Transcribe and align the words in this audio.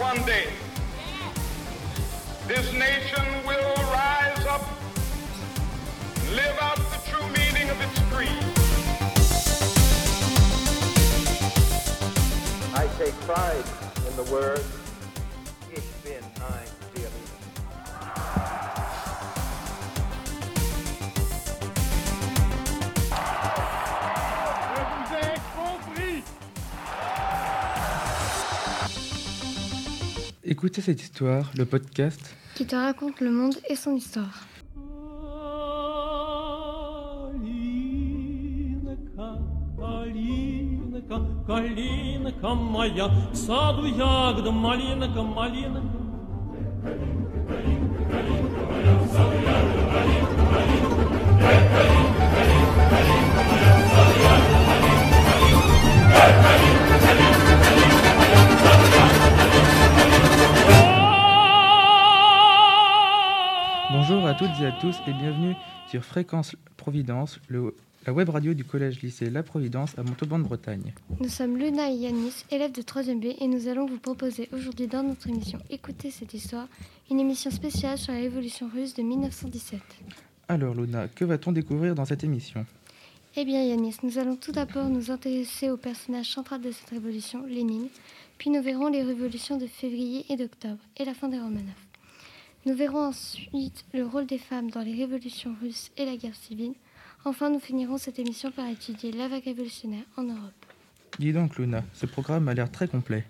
one 0.00 0.24
day, 0.24 0.48
this 2.48 2.72
nation 2.72 3.22
will 3.46 3.74
rise 3.92 4.46
up 4.46 4.62
live 6.30 6.56
out 6.62 6.78
the 6.78 7.10
true 7.10 7.28
meaning 7.28 7.68
of 7.68 7.78
its 7.82 7.98
creed. 8.08 8.30
I 12.74 12.88
take 12.96 13.14
pride 13.26 13.64
in 14.08 14.16
the 14.16 14.32
word, 14.32 14.64
Écoutez 30.59 30.81
cette 30.81 31.01
histoire, 31.01 31.51
le 31.57 31.65
podcast 31.65 32.35
qui 32.55 32.65
te 32.65 32.75
raconte 32.75 33.19
le 33.19 33.31
monde 33.31 33.55
et 33.69 33.75
son 33.75 33.95
histoire. 33.95 34.45
Калинка, 38.15 39.39
калинка, 39.77 41.19
калинка 41.47 42.53
моя, 42.55 43.07
в 43.31 43.35
саду 43.35 43.85
ягода, 43.85 44.51
малинка, 44.51 45.21
малинка. 45.23 45.98
Et 64.60 64.66
à 64.66 64.72
tous 64.72 64.96
et 65.06 65.12
bienvenue 65.12 65.54
sur 65.88 66.04
Fréquence 66.04 66.56
Providence, 66.76 67.38
le- 67.48 67.74
la 68.06 68.12
web 68.12 68.28
radio 68.30 68.54
du 68.54 68.64
collège-lycée 68.64 69.28
La 69.30 69.42
Providence 69.42 69.96
à 69.98 70.02
Montauban-de-Bretagne. 70.02 70.92
Nous 71.20 71.28
sommes 71.28 71.56
Luna 71.56 71.90
et 71.90 71.94
Yanis, 71.94 72.44
élèves 72.50 72.72
de 72.72 72.82
3e 72.82 73.20
B, 73.20 73.34
et 73.38 73.46
nous 73.46 73.68
allons 73.68 73.86
vous 73.86 73.98
proposer 73.98 74.48
aujourd'hui 74.52 74.86
dans 74.86 75.02
notre 75.02 75.28
émission 75.28 75.58
Écoutez 75.70 76.10
cette 76.10 76.32
histoire, 76.34 76.66
une 77.10 77.20
émission 77.20 77.50
spéciale 77.50 77.98
sur 77.98 78.12
la 78.12 78.20
révolution 78.20 78.68
russe 78.72 78.94
de 78.94 79.02
1917. 79.02 79.80
Alors 80.48 80.74
Luna, 80.74 81.08
que 81.08 81.24
va-t-on 81.24 81.52
découvrir 81.52 81.94
dans 81.94 82.04
cette 82.04 82.24
émission? 82.24 82.64
Eh 83.36 83.44
bien 83.44 83.62
Yanis, 83.62 83.96
nous 84.02 84.18
allons 84.18 84.36
tout 84.36 84.52
d'abord 84.52 84.88
nous 84.88 85.10
intéresser 85.10 85.70
au 85.70 85.76
personnage 85.76 86.26
central 86.30 86.60
de 86.62 86.70
cette 86.72 86.90
révolution, 86.90 87.44
Lénine, 87.46 87.88
puis 88.38 88.50
nous 88.50 88.62
verrons 88.62 88.88
les 88.88 89.02
révolutions 89.02 89.56
de 89.58 89.66
février 89.66 90.24
et 90.30 90.36
d'octobre, 90.36 90.78
et 90.96 91.04
la 91.04 91.14
fin 91.14 91.28
des 91.28 91.38
Romanov. 91.38 91.66
Nous 92.66 92.74
verrons 92.74 93.06
ensuite 93.06 93.86
le 93.94 94.04
rôle 94.04 94.26
des 94.26 94.38
femmes 94.38 94.70
dans 94.70 94.82
les 94.82 94.94
révolutions 94.94 95.54
russes 95.62 95.90
et 95.96 96.04
la 96.04 96.16
guerre 96.16 96.34
civile. 96.34 96.74
Enfin, 97.24 97.48
nous 97.48 97.60
finirons 97.60 97.96
cette 97.96 98.18
émission 98.18 98.50
par 98.50 98.68
étudier 98.68 99.12
la 99.12 99.28
vague 99.28 99.44
révolutionnaire 99.44 100.04
en 100.16 100.24
Europe. 100.24 100.66
Dis 101.18 101.32
donc 101.32 101.56
Luna, 101.56 101.82
ce 101.94 102.04
programme 102.06 102.48
a 102.48 102.54
l'air 102.54 102.70
très 102.70 102.86
complet. 102.86 103.24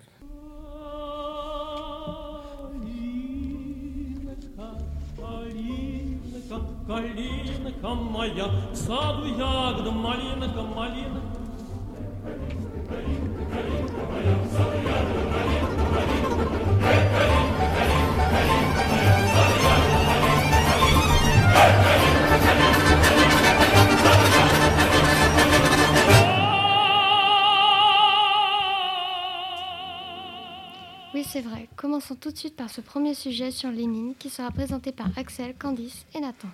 C'est 31.31 31.39
vrai. 31.41 31.69
Commençons 31.77 32.15
tout 32.15 32.29
de 32.29 32.37
suite 32.37 32.57
par 32.57 32.69
ce 32.69 32.81
premier 32.81 33.13
sujet 33.13 33.51
sur 33.51 33.71
Lénine 33.71 34.15
qui 34.19 34.29
sera 34.29 34.51
présenté 34.51 34.91
par 34.91 35.07
Axel, 35.17 35.55
Candice 35.57 36.05
et 36.13 36.19
Nathan. 36.19 36.49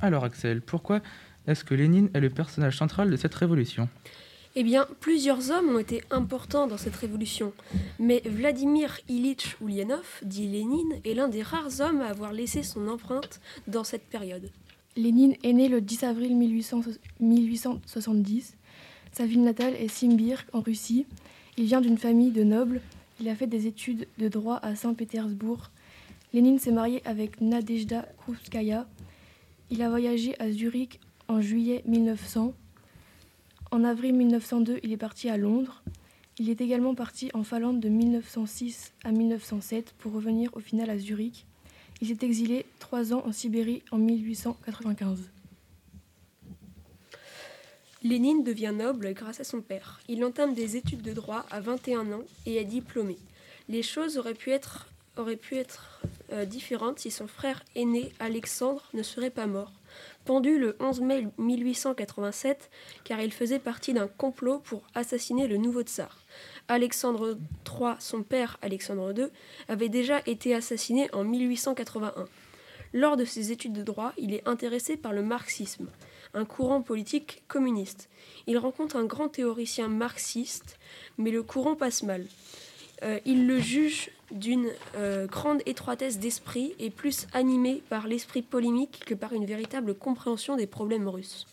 Alors 0.00 0.24
Axel, 0.24 0.62
pourquoi 0.62 1.02
est-ce 1.46 1.62
que 1.62 1.74
Lénine 1.74 2.08
est 2.14 2.20
le 2.20 2.30
personnage 2.30 2.78
central 2.78 3.10
de 3.10 3.16
cette 3.16 3.34
révolution? 3.34 3.86
Eh 4.54 4.62
bien, 4.62 4.86
plusieurs 5.00 5.50
hommes 5.50 5.68
ont 5.68 5.78
été 5.78 6.02
importants 6.10 6.66
dans 6.66 6.78
cette 6.78 6.96
révolution, 6.96 7.52
mais 7.98 8.22
Vladimir 8.24 8.98
Ilitch 9.10 9.58
Ulyanov, 9.60 10.20
dit 10.22 10.46
Lénine, 10.46 11.00
est 11.04 11.12
l'un 11.12 11.28
des 11.28 11.42
rares 11.42 11.80
hommes 11.80 12.00
à 12.00 12.06
avoir 12.06 12.32
laissé 12.32 12.62
son 12.62 12.88
empreinte 12.88 13.42
dans 13.66 13.84
cette 13.84 14.06
période. 14.06 14.48
Lénine 14.96 15.34
est 15.42 15.52
né 15.52 15.68
le 15.68 15.82
10 15.82 16.02
avril 16.04 16.34
1800 16.34 16.80
1870. 17.20 18.56
Sa 19.12 19.26
ville 19.26 19.42
natale 19.42 19.74
est 19.74 19.88
Simbirsk, 19.88 20.46
en 20.54 20.60
Russie. 20.60 21.04
Il 21.58 21.66
vient 21.66 21.82
d'une 21.82 21.98
famille 21.98 22.30
de 22.30 22.42
nobles. 22.42 22.80
Il 23.24 23.30
a 23.30 23.34
fait 23.34 23.46
des 23.46 23.66
études 23.66 24.06
de 24.18 24.28
droit 24.28 24.58
à 24.60 24.76
Saint-Pétersbourg. 24.76 25.70
Lénine 26.34 26.58
s'est 26.58 26.72
marié 26.72 27.00
avec 27.06 27.40
Nadezhda 27.40 28.06
Krupskaya. 28.18 28.86
Il 29.70 29.80
a 29.80 29.88
voyagé 29.88 30.38
à 30.38 30.50
Zurich 30.50 31.00
en 31.26 31.40
juillet 31.40 31.82
1900. 31.86 32.52
En 33.70 33.82
avril 33.82 34.12
1902, 34.12 34.80
il 34.82 34.92
est 34.92 34.98
parti 34.98 35.30
à 35.30 35.38
Londres. 35.38 35.82
Il 36.38 36.50
est 36.50 36.60
également 36.60 36.94
parti 36.94 37.30
en 37.32 37.44
Finlande 37.44 37.80
de 37.80 37.88
1906 37.88 38.92
à 39.04 39.10
1907 39.10 39.94
pour 39.96 40.12
revenir 40.12 40.50
au 40.54 40.60
final 40.60 40.90
à 40.90 40.98
Zurich. 40.98 41.46
Il 42.02 42.08
s'est 42.08 42.26
exilé 42.26 42.66
trois 42.78 43.14
ans 43.14 43.22
en 43.24 43.32
Sibérie 43.32 43.82
en 43.90 43.96
1895. 43.96 45.30
Lénine 48.04 48.44
devient 48.44 48.74
noble 48.74 49.14
grâce 49.14 49.40
à 49.40 49.44
son 49.44 49.62
père. 49.62 49.98
Il 50.08 50.22
entame 50.26 50.52
des 50.52 50.76
études 50.76 51.00
de 51.00 51.14
droit 51.14 51.46
à 51.50 51.60
21 51.60 52.12
ans 52.12 52.24
et 52.44 52.56
est 52.56 52.64
diplômé. 52.64 53.16
Les 53.70 53.82
choses 53.82 54.18
auraient 54.18 54.34
pu 54.34 54.50
être, 54.50 54.88
auraient 55.16 55.36
pu 55.36 55.56
être 55.56 56.02
euh, 56.30 56.44
différentes 56.44 56.98
si 56.98 57.10
son 57.10 57.26
frère 57.26 57.64
aîné 57.74 58.12
Alexandre 58.20 58.82
ne 58.92 59.02
serait 59.02 59.30
pas 59.30 59.46
mort. 59.46 59.72
Pendu 60.26 60.58
le 60.58 60.76
11 60.80 61.00
mai 61.00 61.26
1887 61.38 62.68
car 63.04 63.22
il 63.22 63.32
faisait 63.32 63.58
partie 63.58 63.94
d'un 63.94 64.08
complot 64.08 64.58
pour 64.58 64.82
assassiner 64.94 65.46
le 65.46 65.56
nouveau 65.56 65.80
tsar. 65.80 66.20
Alexandre 66.68 67.38
III, 67.66 67.94
son 68.00 68.22
père 68.22 68.58
Alexandre 68.60 69.14
II, 69.16 69.28
avait 69.68 69.88
déjà 69.88 70.20
été 70.26 70.54
assassiné 70.54 71.08
en 71.14 71.24
1881. 71.24 72.26
Lors 72.92 73.16
de 73.16 73.24
ses 73.24 73.50
études 73.50 73.72
de 73.72 73.82
droit, 73.82 74.12
il 74.18 74.34
est 74.34 74.46
intéressé 74.46 74.98
par 74.98 75.14
le 75.14 75.22
marxisme, 75.22 75.88
un 76.34 76.44
courant 76.44 76.82
politique 76.82 77.42
communiste. 77.48 78.08
Il 78.46 78.58
rencontre 78.58 78.96
un 78.96 79.04
grand 79.04 79.28
théoricien 79.28 79.88
marxiste, 79.88 80.78
mais 81.18 81.30
le 81.30 81.42
courant 81.42 81.76
passe 81.76 82.02
mal. 82.02 82.26
Euh, 83.02 83.18
il 83.24 83.46
le 83.46 83.58
juge 83.58 84.10
d'une 84.30 84.68
euh, 84.96 85.26
grande 85.26 85.62
étroitesse 85.66 86.18
d'esprit 86.18 86.74
et 86.78 86.90
plus 86.90 87.26
animé 87.32 87.82
par 87.88 88.06
l'esprit 88.06 88.42
polémique 88.42 89.02
que 89.04 89.14
par 89.14 89.32
une 89.32 89.46
véritable 89.46 89.94
compréhension 89.94 90.56
des 90.56 90.66
problèmes 90.66 91.08
russes. 91.08 91.46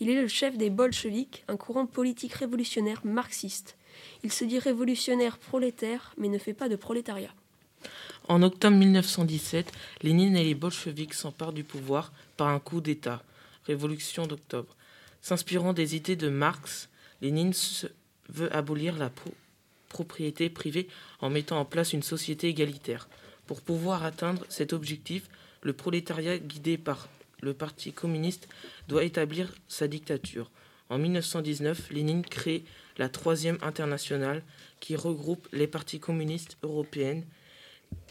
Il 0.00 0.10
est 0.10 0.20
le 0.20 0.28
chef 0.28 0.56
des 0.56 0.70
bolcheviks, 0.70 1.44
un 1.48 1.56
courant 1.56 1.86
politique 1.86 2.34
révolutionnaire 2.34 3.00
marxiste. 3.04 3.76
Il 4.22 4.32
se 4.32 4.44
dit 4.44 4.58
révolutionnaire 4.58 5.38
prolétaire, 5.38 6.12
mais 6.18 6.28
ne 6.28 6.38
fait 6.38 6.52
pas 6.52 6.68
de 6.68 6.76
prolétariat. 6.76 7.32
En 8.28 8.42
octobre 8.42 8.76
1917, 8.76 9.72
Lénine 10.02 10.36
et 10.36 10.44
les 10.44 10.54
bolcheviks 10.54 11.14
s'emparent 11.14 11.52
du 11.52 11.64
pouvoir 11.64 12.12
par 12.36 12.48
un 12.48 12.60
coup 12.60 12.80
d'État, 12.80 13.22
Révolution 13.68 14.26
d'octobre. 14.26 14.74
S'inspirant 15.20 15.74
des 15.74 15.94
idées 15.94 16.16
de 16.16 16.30
Marx, 16.30 16.88
Lénine 17.20 17.52
veut 18.30 18.54
abolir 18.56 18.96
la 18.96 19.10
pro- 19.10 19.34
propriété 19.90 20.48
privée 20.48 20.88
en 21.20 21.28
mettant 21.28 21.60
en 21.60 21.64
place 21.66 21.92
une 21.92 22.02
société 22.02 22.48
égalitaire. 22.48 23.08
Pour 23.46 23.60
pouvoir 23.60 24.04
atteindre 24.04 24.44
cet 24.48 24.72
objectif, 24.72 25.28
le 25.62 25.74
prolétariat 25.74 26.38
guidé 26.38 26.78
par 26.78 27.08
le 27.42 27.52
Parti 27.52 27.92
communiste 27.92 28.48
doit 28.88 29.04
établir 29.04 29.54
sa 29.68 29.86
dictature. 29.86 30.50
En 30.88 30.96
1919, 30.96 31.90
Lénine 31.90 32.24
crée 32.24 32.64
la 32.96 33.10
Troisième 33.10 33.58
Internationale 33.60 34.42
qui 34.80 34.96
regroupe 34.96 35.46
les 35.52 35.66
partis 35.66 36.00
communistes 36.00 36.56
européennes 36.62 37.24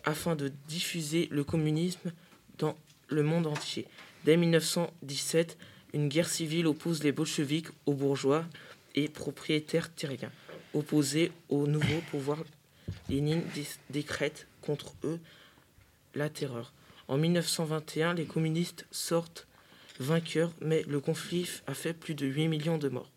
afin 0.06 0.36
de 0.36 0.52
diffuser 0.68 1.28
le 1.32 1.44
communisme 1.44 2.12
dans 2.60 2.78
le 3.08 3.24
monde 3.24 3.48
entier. 3.48 3.88
Dès 4.28 4.36
1917, 4.36 5.58
une 5.94 6.10
guerre 6.10 6.28
civile 6.28 6.68
oppose 6.68 7.02
les 7.02 7.14
bolcheviks 7.14 7.70
aux 7.86 7.94
bourgeois 7.94 8.44
et 8.94 9.08
propriétaires 9.08 9.90
terriens. 9.96 10.34
Opposés 10.74 11.32
au 11.48 11.66
nouveau 11.66 12.02
pouvoir, 12.12 12.44
Lénine 13.08 13.42
dé- 13.56 13.66
décrète 13.90 14.48
contre 14.62 14.94
eux 15.06 15.22
la 16.14 16.28
terreur. 16.28 16.74
En 17.08 17.16
1921, 17.18 18.16
les 18.16 18.26
communistes 18.26 18.86
sortent 18.92 19.48
vainqueurs, 19.98 20.52
mais 20.60 20.84
le 20.90 21.00
conflit 21.00 21.48
a 21.66 21.74
fait 21.74 21.94
plus 21.94 22.14
de 22.14 22.28
8 22.28 22.50
millions 22.50 22.78
de 22.78 22.90
morts. 22.90 23.10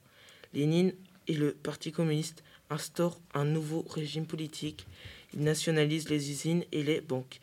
Lénine 0.54 0.92
et 1.26 1.34
le 1.34 1.54
Parti 1.54 1.90
communiste 1.90 2.44
instaurent 2.70 3.18
un 3.34 3.44
nouveau 3.46 3.84
régime 3.90 4.26
politique 4.26 4.86
Il 5.34 5.42
nationalise 5.42 6.08
les 6.08 6.30
usines 6.30 6.62
et 6.70 6.84
les 6.84 7.00
banques. 7.00 7.40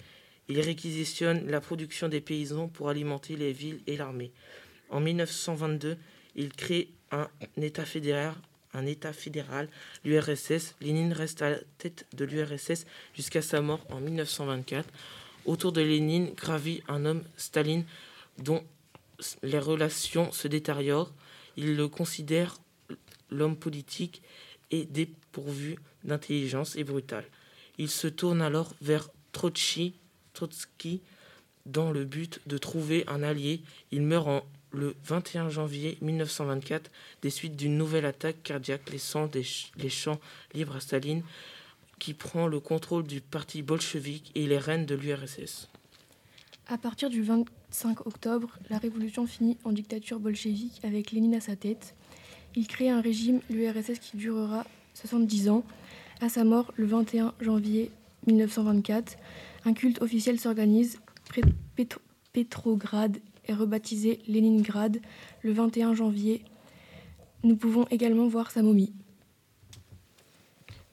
Il 0.49 0.59
réquisitionne 0.61 1.49
la 1.49 1.59
production 1.59 2.07
des 2.07 2.21
paysans 2.21 2.67
pour 2.67 2.89
alimenter 2.89 3.35
les 3.35 3.51
villes 3.51 3.81
et 3.88 3.97
l'armée. 3.97 4.31
En 4.89 5.01
1922, 5.01 5.97
il 6.35 6.53
crée 6.53 6.89
un 7.11 7.27
État 7.57 7.85
fédéral, 7.85 8.33
un 8.73 8.85
État 8.85 9.13
fédéral, 9.13 9.69
l'URSS. 10.05 10.75
Lénine 10.81 11.13
reste 11.13 11.41
à 11.41 11.49
la 11.49 11.57
tête 11.77 12.05
de 12.13 12.25
l'URSS 12.25 12.85
jusqu'à 13.13 13.41
sa 13.41 13.61
mort 13.61 13.85
en 13.89 13.99
1924. 13.99 14.88
Autour 15.45 15.71
de 15.71 15.81
Lénine 15.81 16.33
gravit 16.33 16.81
un 16.88 17.05
homme, 17.05 17.23
Staline, 17.38 17.85
dont 18.38 18.63
les 19.44 19.59
relations 19.59 20.31
se 20.31 20.47
détériorent. 20.47 21.13
Il 21.55 21.75
le 21.75 21.88
considère 21.88 22.57
l'homme 23.29 23.57
politique 23.57 24.21
et 24.71 24.85
dépourvu 24.85 25.77
d'intelligence 26.03 26.75
et 26.75 26.83
brutal. 26.83 27.25
Il 27.77 27.89
se 27.89 28.07
tourne 28.07 28.41
alors 28.41 28.73
vers 28.81 29.09
Trotsky, 29.31 29.95
Trotsky 30.37 31.01
dans 31.65 31.91
le 31.91 32.05
but 32.05 32.39
de 32.45 32.57
trouver 32.57 33.03
un 33.07 33.23
allié. 33.23 33.61
Il 33.91 34.03
meurt 34.03 34.27
en, 34.27 34.43
le 34.71 34.95
21 35.03 35.49
janvier 35.49 35.97
1924 36.01 36.91
des 37.23 37.29
suites 37.31 37.55
d'une 37.55 37.75
nouvelle 37.75 38.05
attaque 38.05 38.43
cardiaque 38.43 38.89
laissant 38.91 39.25
des 39.25 39.43
les 39.77 39.89
champs 39.89 40.19
libres 40.53 40.75
à 40.75 40.79
Staline 40.79 41.23
qui 41.97 42.13
prend 42.13 42.45
le 42.45 42.59
contrôle 42.59 43.03
du 43.03 43.19
parti 43.21 43.63
bolchevique 43.63 44.31
et 44.35 44.45
les 44.45 44.59
rênes 44.59 44.85
de 44.85 44.93
l'URSS. 44.93 45.67
À 46.67 46.77
partir 46.77 47.09
du 47.09 47.23
25 47.23 48.05
octobre, 48.05 48.51
la 48.69 48.77
révolution 48.77 49.25
finit 49.25 49.57
en 49.63 49.71
dictature 49.71 50.19
bolchevique 50.19 50.79
avec 50.83 51.11
Lénine 51.11 51.33
à 51.33 51.41
sa 51.41 51.55
tête. 51.55 51.95
Il 52.55 52.67
crée 52.67 52.89
un 52.89 53.01
régime, 53.01 53.41
l'URSS, 53.49 53.97
qui 53.99 54.17
durera 54.17 54.65
70 54.93 55.49
ans. 55.49 55.63
À 56.21 56.29
sa 56.29 56.43
mort, 56.43 56.71
le 56.75 56.85
21 56.85 57.33
janvier 57.39 57.89
1924, 58.27 59.17
un 59.67 59.73
culte 59.73 60.01
officiel 60.01 60.39
s'organise. 60.39 60.97
Pétrograd 62.31 63.17
est 63.45 63.53
rebaptisé 63.53 64.19
Léningrad 64.27 64.97
le 65.43 65.51
21 65.51 65.93
janvier. 65.93 66.45
Nous 67.43 67.57
pouvons 67.57 67.85
également 67.91 68.27
voir 68.27 68.49
sa 68.49 68.61
momie. 68.63 68.93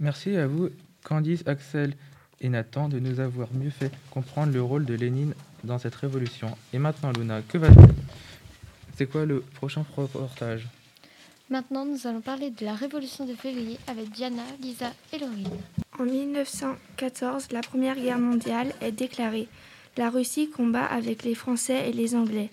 Merci 0.00 0.36
à 0.36 0.48
vous, 0.48 0.70
Candice, 1.04 1.44
Axel 1.46 1.94
et 2.40 2.48
Nathan, 2.48 2.88
de 2.88 2.98
nous 2.98 3.20
avoir 3.20 3.52
mieux 3.54 3.70
fait 3.70 3.92
comprendre 4.10 4.52
le 4.52 4.60
rôle 4.60 4.84
de 4.84 4.94
Lénine 4.94 5.34
dans 5.62 5.78
cette 5.78 5.94
révolution. 5.94 6.48
Et 6.72 6.78
maintenant, 6.78 7.12
Luna, 7.12 7.42
que 7.42 7.58
va 7.58 7.68
C'est 8.96 9.06
quoi 9.06 9.24
le 9.24 9.40
prochain 9.40 9.84
reportage? 9.96 10.66
Maintenant, 11.54 11.84
nous 11.84 12.08
allons 12.08 12.20
parler 12.20 12.50
de 12.50 12.64
la 12.64 12.74
Révolution 12.74 13.26
de 13.26 13.34
février 13.36 13.78
avec 13.86 14.10
Diana, 14.10 14.42
Lisa 14.60 14.92
et 15.12 15.20
Laurine. 15.20 15.56
En 16.00 16.02
1914, 16.02 17.52
la 17.52 17.60
Première 17.60 17.94
Guerre 17.94 18.18
mondiale 18.18 18.72
est 18.80 18.90
déclarée. 18.90 19.46
La 19.96 20.10
Russie 20.10 20.50
combat 20.50 20.84
avec 20.84 21.22
les 21.22 21.36
Français 21.36 21.88
et 21.88 21.92
les 21.92 22.16
Anglais, 22.16 22.50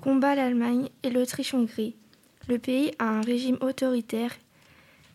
combat 0.00 0.34
l'Allemagne 0.34 0.88
et 1.02 1.10
l'Autriche-Hongrie. 1.10 1.94
Le 2.48 2.58
pays 2.58 2.92
a 2.98 3.04
un 3.04 3.20
régime 3.20 3.58
autoritaire 3.60 4.34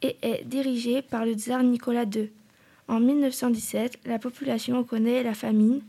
et 0.04 0.16
est 0.22 0.44
dirigé 0.46 1.02
par 1.02 1.26
le 1.26 1.34
tsar 1.34 1.64
Nicolas 1.64 2.06
II. 2.06 2.30
En 2.88 3.00
1917, 3.00 3.98
la 4.06 4.20
population 4.20 4.84
connaît 4.84 5.24
la 5.24 5.34
famine. 5.34 5.82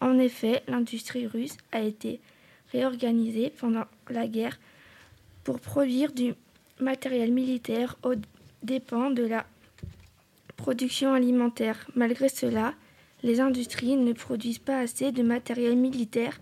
En 0.00 0.18
effet, 0.18 0.64
l'industrie 0.66 1.28
russe 1.28 1.58
a 1.70 1.82
été 1.82 2.18
réorganisée 2.72 3.52
pendant 3.56 3.84
la 4.10 4.26
guerre 4.26 4.58
pour 5.44 5.60
produire 5.60 6.10
du 6.10 6.34
matériel 6.80 7.32
militaire 7.32 7.96
aux 8.02 8.14
dépens 8.62 9.10
de 9.10 9.24
la 9.24 9.46
production 10.56 11.14
alimentaire. 11.14 11.86
Malgré 11.94 12.28
cela, 12.28 12.74
les 13.22 13.40
industries 13.40 13.96
ne 13.96 14.12
produisent 14.12 14.58
pas 14.58 14.78
assez 14.80 15.12
de 15.12 15.22
matériel 15.22 15.76
militaire 15.76 16.40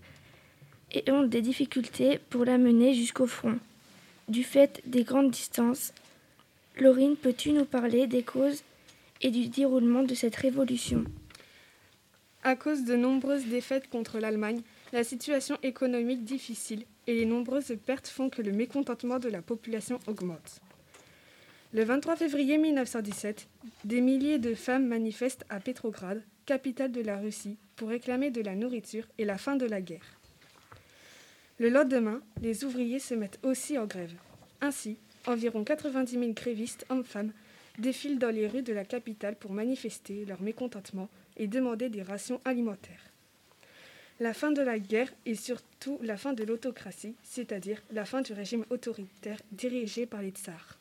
et 0.93 1.11
ont 1.11 1.25
des 1.25 1.43
difficultés 1.43 2.19
pour 2.31 2.45
l'amener 2.45 2.95
jusqu'au 2.95 3.27
front. 3.27 3.59
Du 4.29 4.45
fait 4.45 4.81
des 4.87 5.05
grandes 5.05 5.31
distances, 5.31 5.93
Laurine, 6.79 7.17
peux-tu 7.17 7.53
nous 7.53 7.65
parler 7.65 8.07
des 8.07 8.23
causes 8.23 8.63
et 9.21 9.31
du 9.31 9.49
déroulement 9.49 10.03
de 10.03 10.15
cette 10.15 10.37
révolution? 10.37 11.05
À 12.43 12.57
cause 12.57 12.85
de 12.85 12.97
nombreuses 12.97 13.47
défaites 13.47 13.89
contre 13.89 14.19
l'Allemagne, 14.19 14.61
la 14.93 15.05
situation 15.05 15.57
économique 15.63 16.25
difficile 16.25 16.85
et 17.06 17.15
les 17.15 17.27
nombreuses 17.27 17.77
pertes 17.85 18.09
font 18.09 18.31
que 18.31 18.43
le 18.43 18.53
mécontentement 18.53 19.19
de 19.19 19.29
la 19.29 19.43
population 19.43 19.99
augmente. 20.06 20.61
Le 21.73 21.85
23 21.85 22.17
février 22.17 22.56
1917, 22.56 23.49
des 23.85 24.01
milliers 24.01 24.39
de 24.39 24.55
femmes 24.55 24.87
manifestent 24.87 25.45
à 25.49 25.59
Pétrograd, 25.61 26.23
capitale 26.47 26.93
de 26.93 27.01
la 27.01 27.17
Russie, 27.17 27.56
pour 27.77 27.89
réclamer 27.89 28.31
de 28.31 28.41
la 28.41 28.55
nourriture 28.55 29.06
et 29.19 29.25
la 29.25 29.39
fin 29.39 29.56
de 29.56 29.67
la 29.67 29.81
guerre. 29.81 30.21
Le 31.59 31.69
lendemain, 31.69 32.21
les 32.43 32.65
ouvriers 32.65 32.99
se 32.99 33.15
mettent 33.15 33.41
aussi 33.43 33.79
en 33.79 33.87
grève. 33.87 34.15
Ainsi, 34.61 34.99
environ 35.27 35.65
90 35.65 36.12
000 36.19 36.33
grévistes 36.33 36.87
hommes-femmes 36.91 37.33
défilent 37.79 38.19
dans 38.19 38.31
les 38.31 38.47
rues 38.47 38.62
de 38.62 38.73
la 38.73 38.85
capitale 38.85 39.37
pour 39.37 39.53
manifester 39.53 40.25
leur 40.27 40.41
mécontentement 40.43 41.09
et 41.37 41.49
demander 41.49 41.89
des 41.89 42.03
rations 42.03 42.41
alimentaires. 42.45 43.13
La 44.20 44.32
fin 44.32 44.52
de 44.52 44.62
la 44.62 44.78
guerre 44.78 45.12
et 45.26 45.34
surtout 45.34 45.99
la 46.02 46.16
fin 46.16 46.34
de 46.34 46.44
l'autocratie, 46.44 47.14
c'est-à-dire 47.25 47.82
la 47.93 48.05
fin 48.05 48.22
du 48.22 48.32
régime 48.32 48.64
autoritaire 48.70 49.40
dirigé 49.50 50.06
par 50.06 50.22
les 50.22 50.31
tsars. 50.31 50.78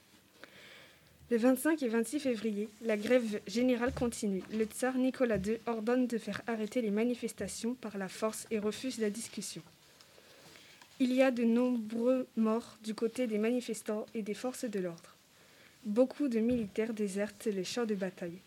Le 1.31 1.37
25 1.37 1.81
et 1.81 1.87
26 1.87 2.19
février, 2.19 2.69
la 2.83 2.95
grève 2.95 3.41
générale 3.47 3.91
continue. 3.91 4.43
Le 4.51 4.65
tsar 4.65 4.95
Nicolas 4.97 5.37
II 5.37 5.57
ordonne 5.65 6.05
de 6.05 6.19
faire 6.19 6.43
arrêter 6.45 6.81
les 6.83 6.91
manifestations 6.91 7.73
par 7.73 7.97
la 7.97 8.07
force 8.07 8.45
et 8.51 8.59
refuse 8.59 8.99
la 8.99 9.09
discussion. 9.09 9.63
Il 10.99 11.11
y 11.11 11.23
a 11.23 11.31
de 11.31 11.43
nombreux 11.43 12.27
morts 12.37 12.77
du 12.83 12.93
côté 12.93 13.25
des 13.25 13.39
manifestants 13.39 14.05
et 14.13 14.21
des 14.21 14.35
forces 14.35 14.65
de 14.65 14.79
l'ordre. 14.79 15.15
Beaucoup 15.85 16.27
de 16.27 16.39
militaires 16.39 16.93
désertent 16.93 17.47
les 17.47 17.63
champs 17.63 17.87
de 17.87 17.95
bataille. 17.95 18.37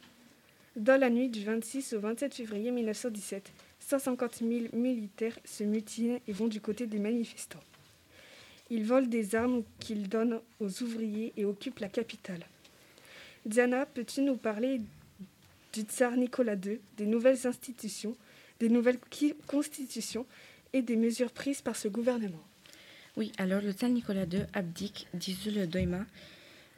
Dans 0.77 1.01
la 1.01 1.11
nuit 1.11 1.29
du 1.29 1.43
26 1.43 1.95
au 1.95 2.01
27 2.01 2.35
février 2.35 2.71
1917, 2.71 3.51
150 3.89 4.39
000 4.41 4.51
militaires 4.73 5.39
se 5.45 5.63
mutinent 5.65 6.19
et 6.27 6.33
vont 6.33 6.49
du 6.49 6.61
côté 6.61 6.87
des 6.87 6.99
manifestants. 6.99 7.63
Ils 8.69 8.85
volent 8.85 9.07
des 9.07 9.35
armes 9.37 9.63
qu'ils 9.79 10.09
donnent 10.09 10.41
aux 10.59 10.83
ouvriers 10.83 11.33
et 11.37 11.45
occupent 11.45 11.79
la 11.79 11.89
capitale. 11.89 12.45
Diana, 13.45 13.87
peux-tu 13.87 14.23
nous 14.23 14.37
parler 14.37 14.81
du 15.73 15.83
tsar 15.83 16.17
Nicolas 16.17 16.57
II, 16.57 16.81
des 16.97 17.07
nouvelles 17.07 17.47
institutions, 17.47 18.17
des 18.59 18.69
nouvelles 18.69 18.99
constitutions 19.47 20.27
et 20.73 20.83
des 20.83 20.97
mesures 20.97 21.31
prises 21.31 21.61
par 21.63 21.77
ce 21.77 21.87
gouvernement? 21.87 22.43
Oui, 23.17 23.31
alors 23.39 23.63
le 23.63 23.71
tsar 23.71 23.89
Nicolas 23.89 24.25
II 24.25 24.47
abdique, 24.53 25.07
dissout 25.15 25.51
le 25.53 25.69
Doima, 25.69 26.05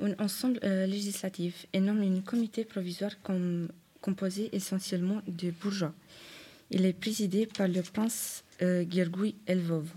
un 0.00 0.12
ensemble 0.18 0.60
euh, 0.62 0.84
législatif 0.86 1.66
et 1.72 1.80
nomme 1.80 2.02
un 2.02 2.20
comité 2.20 2.64
provisoire 2.66 3.20
com- 3.22 3.68
composé 4.02 4.50
essentiellement 4.52 5.22
de 5.26 5.50
bourgeois. 5.52 5.94
Il 6.70 6.84
est 6.84 6.92
présidé 6.92 7.46
par 7.46 7.66
le 7.66 7.80
prince 7.82 8.44
euh, 8.60 8.84
Elvov. 9.46 9.88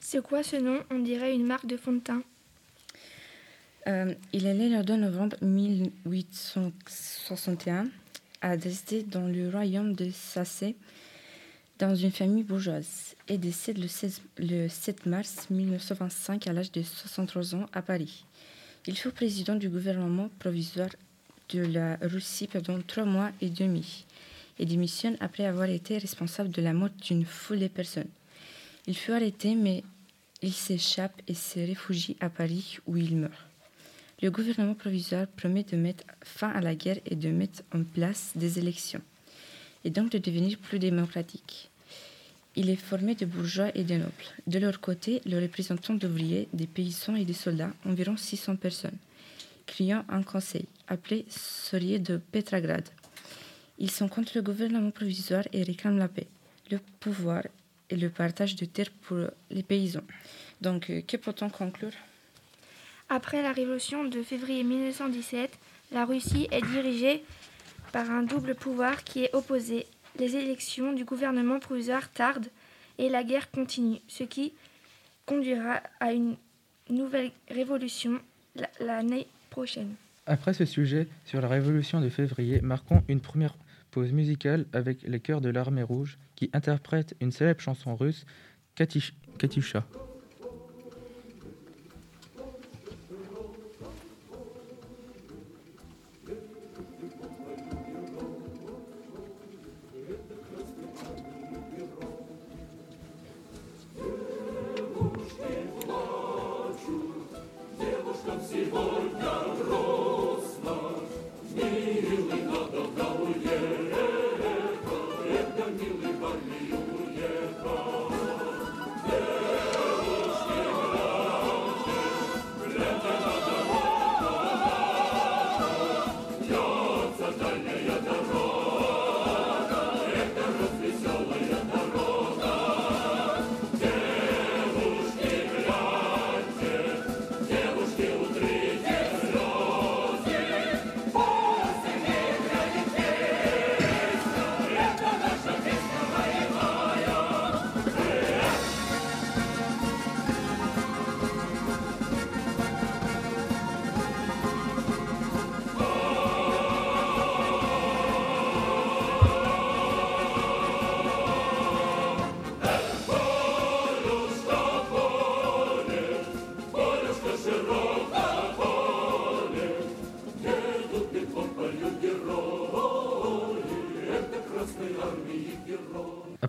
C'est 0.00 0.22
quoi 0.22 0.42
ce 0.42 0.56
nom? 0.56 0.82
On 0.90 1.00
dirait 1.00 1.34
une 1.34 1.44
marque 1.46 1.66
de 1.66 1.76
fond 1.76 1.92
de 1.92 2.00
teint. 2.00 2.22
Euh, 3.86 4.14
il 4.32 4.46
est 4.46 4.54
né 4.54 4.70
le 4.70 4.82
2 4.82 4.96
novembre 4.96 5.36
1861 5.42 7.88
à 8.40 8.56
Dresde, 8.56 9.06
dans 9.08 9.26
le 9.26 9.50
royaume 9.50 9.92
de 9.94 10.08
Sassé, 10.10 10.76
dans 11.78 11.94
une 11.94 12.10
famille 12.10 12.42
bourgeoise, 12.42 13.14
et 13.28 13.36
décède 13.36 13.76
le, 13.78 13.88
16 13.88 14.22
le 14.38 14.68
7 14.68 15.04
mars 15.06 15.50
1925 15.50 16.46
à 16.46 16.54
l'âge 16.54 16.72
de 16.72 16.80
63 16.82 17.56
ans 17.56 17.66
à 17.74 17.82
Paris. 17.82 18.24
Il 18.86 18.96
fut 18.96 19.10
président 19.10 19.56
du 19.56 19.68
gouvernement 19.68 20.30
provisoire 20.38 20.88
de 21.50 21.60
la 21.60 21.98
Russie 22.00 22.46
pendant 22.46 22.80
trois 22.80 23.04
mois 23.04 23.30
et 23.42 23.50
demi 23.50 24.06
et 24.58 24.66
démissionne 24.66 25.16
après 25.20 25.44
avoir 25.44 25.68
été 25.68 25.98
responsable 25.98 26.50
de 26.50 26.62
la 26.62 26.72
mort 26.72 26.90
d'une 27.02 27.24
foule 27.24 27.60
de 27.60 27.68
personnes. 27.68 28.10
Il 28.86 28.96
fut 28.96 29.12
arrêté, 29.12 29.54
mais 29.54 29.82
il 30.42 30.52
s'échappe 30.52 31.22
et 31.26 31.34
se 31.34 31.58
réfugie 31.58 32.16
à 32.20 32.28
Paris 32.28 32.78
où 32.86 32.96
il 32.96 33.16
meurt. 33.16 33.32
Le 34.22 34.30
gouvernement 34.30 34.74
provisoire 34.74 35.26
promet 35.26 35.64
de 35.64 35.76
mettre 35.76 36.04
fin 36.22 36.50
à 36.50 36.60
la 36.60 36.74
guerre 36.74 37.00
et 37.06 37.16
de 37.16 37.30
mettre 37.30 37.62
en 37.74 37.82
place 37.82 38.32
des 38.36 38.58
élections, 38.58 39.02
et 39.84 39.90
donc 39.90 40.10
de 40.10 40.18
devenir 40.18 40.58
plus 40.58 40.78
démocratique. 40.78 41.70
Il 42.56 42.70
est 42.70 42.76
formé 42.76 43.16
de 43.16 43.26
bourgeois 43.26 43.70
et 43.74 43.82
de 43.82 43.96
nobles. 43.96 44.12
De 44.46 44.58
leur 44.58 44.80
côté, 44.80 45.20
les 45.24 45.40
représentants 45.40 45.94
d'ouvriers, 45.94 46.48
des 46.52 46.68
paysans 46.68 47.16
et 47.16 47.24
des 47.24 47.32
soldats, 47.32 47.72
environ 47.84 48.16
600 48.16 48.56
personnes, 48.56 48.96
créant 49.66 50.04
un 50.08 50.22
conseil, 50.22 50.66
appelé 50.86 51.24
Sourier 51.28 51.98
de 51.98 52.18
Petrograd. 52.18 52.88
Ils 53.78 53.90
sont 53.90 54.08
contre 54.08 54.32
le 54.34 54.42
gouvernement 54.42 54.90
provisoire 54.90 55.44
et 55.52 55.62
réclament 55.62 55.98
la 55.98 56.08
paix, 56.08 56.28
le 56.70 56.78
pouvoir 57.00 57.42
et 57.90 57.96
le 57.96 58.08
partage 58.08 58.56
de 58.56 58.64
terres 58.64 58.90
pour 59.02 59.18
les 59.50 59.62
paysans. 59.62 60.04
Donc, 60.60 60.90
euh, 60.90 61.02
que 61.02 61.16
peut-on 61.16 61.50
conclure? 61.50 61.92
Après 63.08 63.42
la 63.42 63.52
révolution 63.52 64.04
de 64.04 64.22
février 64.22 64.64
1917, 64.64 65.58
la 65.92 66.04
Russie 66.04 66.48
est 66.50 66.62
dirigée 66.62 67.22
par 67.92 68.10
un 68.10 68.22
double 68.22 68.54
pouvoir 68.54 69.04
qui 69.04 69.24
est 69.24 69.34
opposé. 69.34 69.86
Les 70.18 70.36
élections 70.36 70.92
du 70.92 71.04
gouvernement 71.04 71.58
provisoire 71.58 72.10
tardent 72.10 72.48
et 72.98 73.08
la 73.08 73.24
guerre 73.24 73.50
continue, 73.50 74.00
ce 74.08 74.24
qui 74.24 74.52
conduira 75.26 75.80
à 76.00 76.12
une 76.12 76.36
nouvelle 76.88 77.30
révolution 77.50 78.20
l'année 78.80 79.26
prochaine. 79.50 79.94
Après 80.26 80.54
ce 80.54 80.64
sujet 80.64 81.06
sur 81.24 81.40
la 81.40 81.48
révolution 81.48 82.00
de 82.00 82.08
février, 82.08 82.60
marquons 82.60 83.02
une 83.08 83.20
première 83.20 83.54
pause 83.94 84.12
musicale 84.12 84.66
avec 84.72 85.02
les 85.02 85.20
chœurs 85.20 85.40
de 85.40 85.50
l'armée 85.50 85.84
rouge 85.84 86.18
qui 86.34 86.50
interprètent 86.52 87.14
une 87.20 87.30
célèbre 87.30 87.60
chanson 87.60 87.94
russe, 87.94 88.26
Katyusha. 88.74 89.86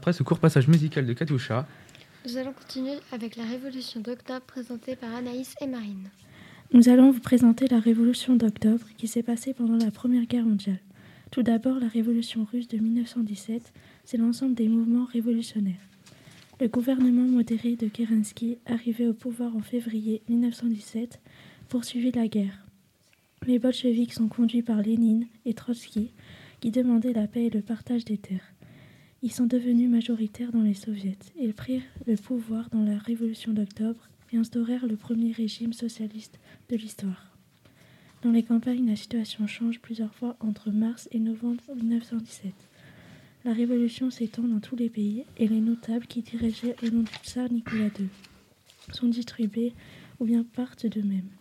Après 0.05 0.13
ce 0.13 0.21
court 0.21 0.37
passage 0.37 0.67
musical 0.67 1.07
de 1.07 1.13
Katusha, 1.13 1.65
nous 2.27 2.37
allons 2.37 2.53
continuer 2.53 2.99
avec 3.11 3.35
la 3.37 3.43
Révolution 3.43 4.01
d'octobre 4.01 4.45
présentée 4.45 4.95
par 4.95 5.11
Anaïs 5.15 5.55
et 5.61 5.65
Marine. 5.65 6.11
Nous 6.73 6.89
allons 6.89 7.09
vous 7.09 7.21
présenter 7.21 7.67
la 7.67 7.79
Révolution 7.79 8.35
d'octobre 8.35 8.85
qui 8.99 9.07
s'est 9.07 9.23
passée 9.23 9.55
pendant 9.55 9.83
la 9.83 9.89
Première 9.89 10.27
Guerre 10.27 10.45
mondiale. 10.45 10.77
Tout 11.31 11.41
d'abord, 11.41 11.79
la 11.79 11.87
Révolution 11.87 12.45
russe 12.51 12.67
de 12.67 12.77
1917, 12.77 13.73
c'est 14.03 14.17
l'ensemble 14.17 14.53
des 14.53 14.67
mouvements 14.67 15.05
révolutionnaires. 15.05 15.73
Le 16.61 16.67
gouvernement 16.67 17.27
modéré 17.27 17.75
de 17.75 17.87
Kerensky, 17.87 18.59
arrivé 18.67 19.07
au 19.07 19.13
pouvoir 19.13 19.55
en 19.55 19.61
février 19.61 20.21
1917, 20.29 21.19
poursuivit 21.67 22.11
la 22.11 22.27
guerre. 22.27 22.63
Les 23.47 23.57
bolcheviks 23.57 24.13
sont 24.13 24.27
conduits 24.27 24.61
par 24.61 24.83
Lénine 24.83 25.25
et 25.47 25.55
Trotsky, 25.55 26.11
qui 26.61 26.69
demandaient 26.69 27.13
la 27.13 27.25
paix 27.25 27.45
et 27.45 27.49
le 27.49 27.61
partage 27.61 28.05
des 28.05 28.19
terres. 28.19 28.54
Ils 29.25 29.31
sont 29.31 29.47
devenus 29.47 29.89
majoritaires 29.89 30.51
dans 30.51 30.61
les 30.61 30.75
soviets. 30.75 31.17
Ils 31.41 31.55
prirent 31.55 31.81
le 32.05 32.15
pouvoir 32.15 32.69
dans 32.69 32.83
la 32.83 32.99
Révolution 32.99 33.53
d'octobre 33.53 34.07
et 34.31 34.37
instaurèrent 34.37 34.85
le 34.85 34.97
premier 34.97 35.31
régime 35.31 35.73
socialiste 35.73 36.37
de 36.69 36.75
l'histoire. 36.75 37.35
Dans 38.21 38.29
les 38.29 38.43
campagnes, 38.43 38.87
la 38.87 38.95
situation 38.95 39.47
change 39.47 39.79
plusieurs 39.79 40.13
fois 40.13 40.37
entre 40.41 40.69
mars 40.69 41.09
et 41.11 41.17
novembre 41.17 41.63
1917. 41.73 42.53
La 43.45 43.53
révolution 43.53 44.11
s'étend 44.11 44.43
dans 44.43 44.59
tous 44.59 44.75
les 44.75 44.91
pays 44.91 45.25
et 45.37 45.47
les 45.47 45.59
notables 45.59 46.05
qui 46.05 46.21
dirigeaient 46.21 46.75
au 46.83 46.91
nom 46.91 47.01
du 47.01 47.11
tsar 47.23 47.51
Nicolas 47.51 47.89
II 47.99 48.09
sont 48.93 49.07
distribués 49.07 49.73
ou 50.19 50.25
bien 50.25 50.43
partent 50.43 50.85
d'eux-mêmes. 50.85 51.31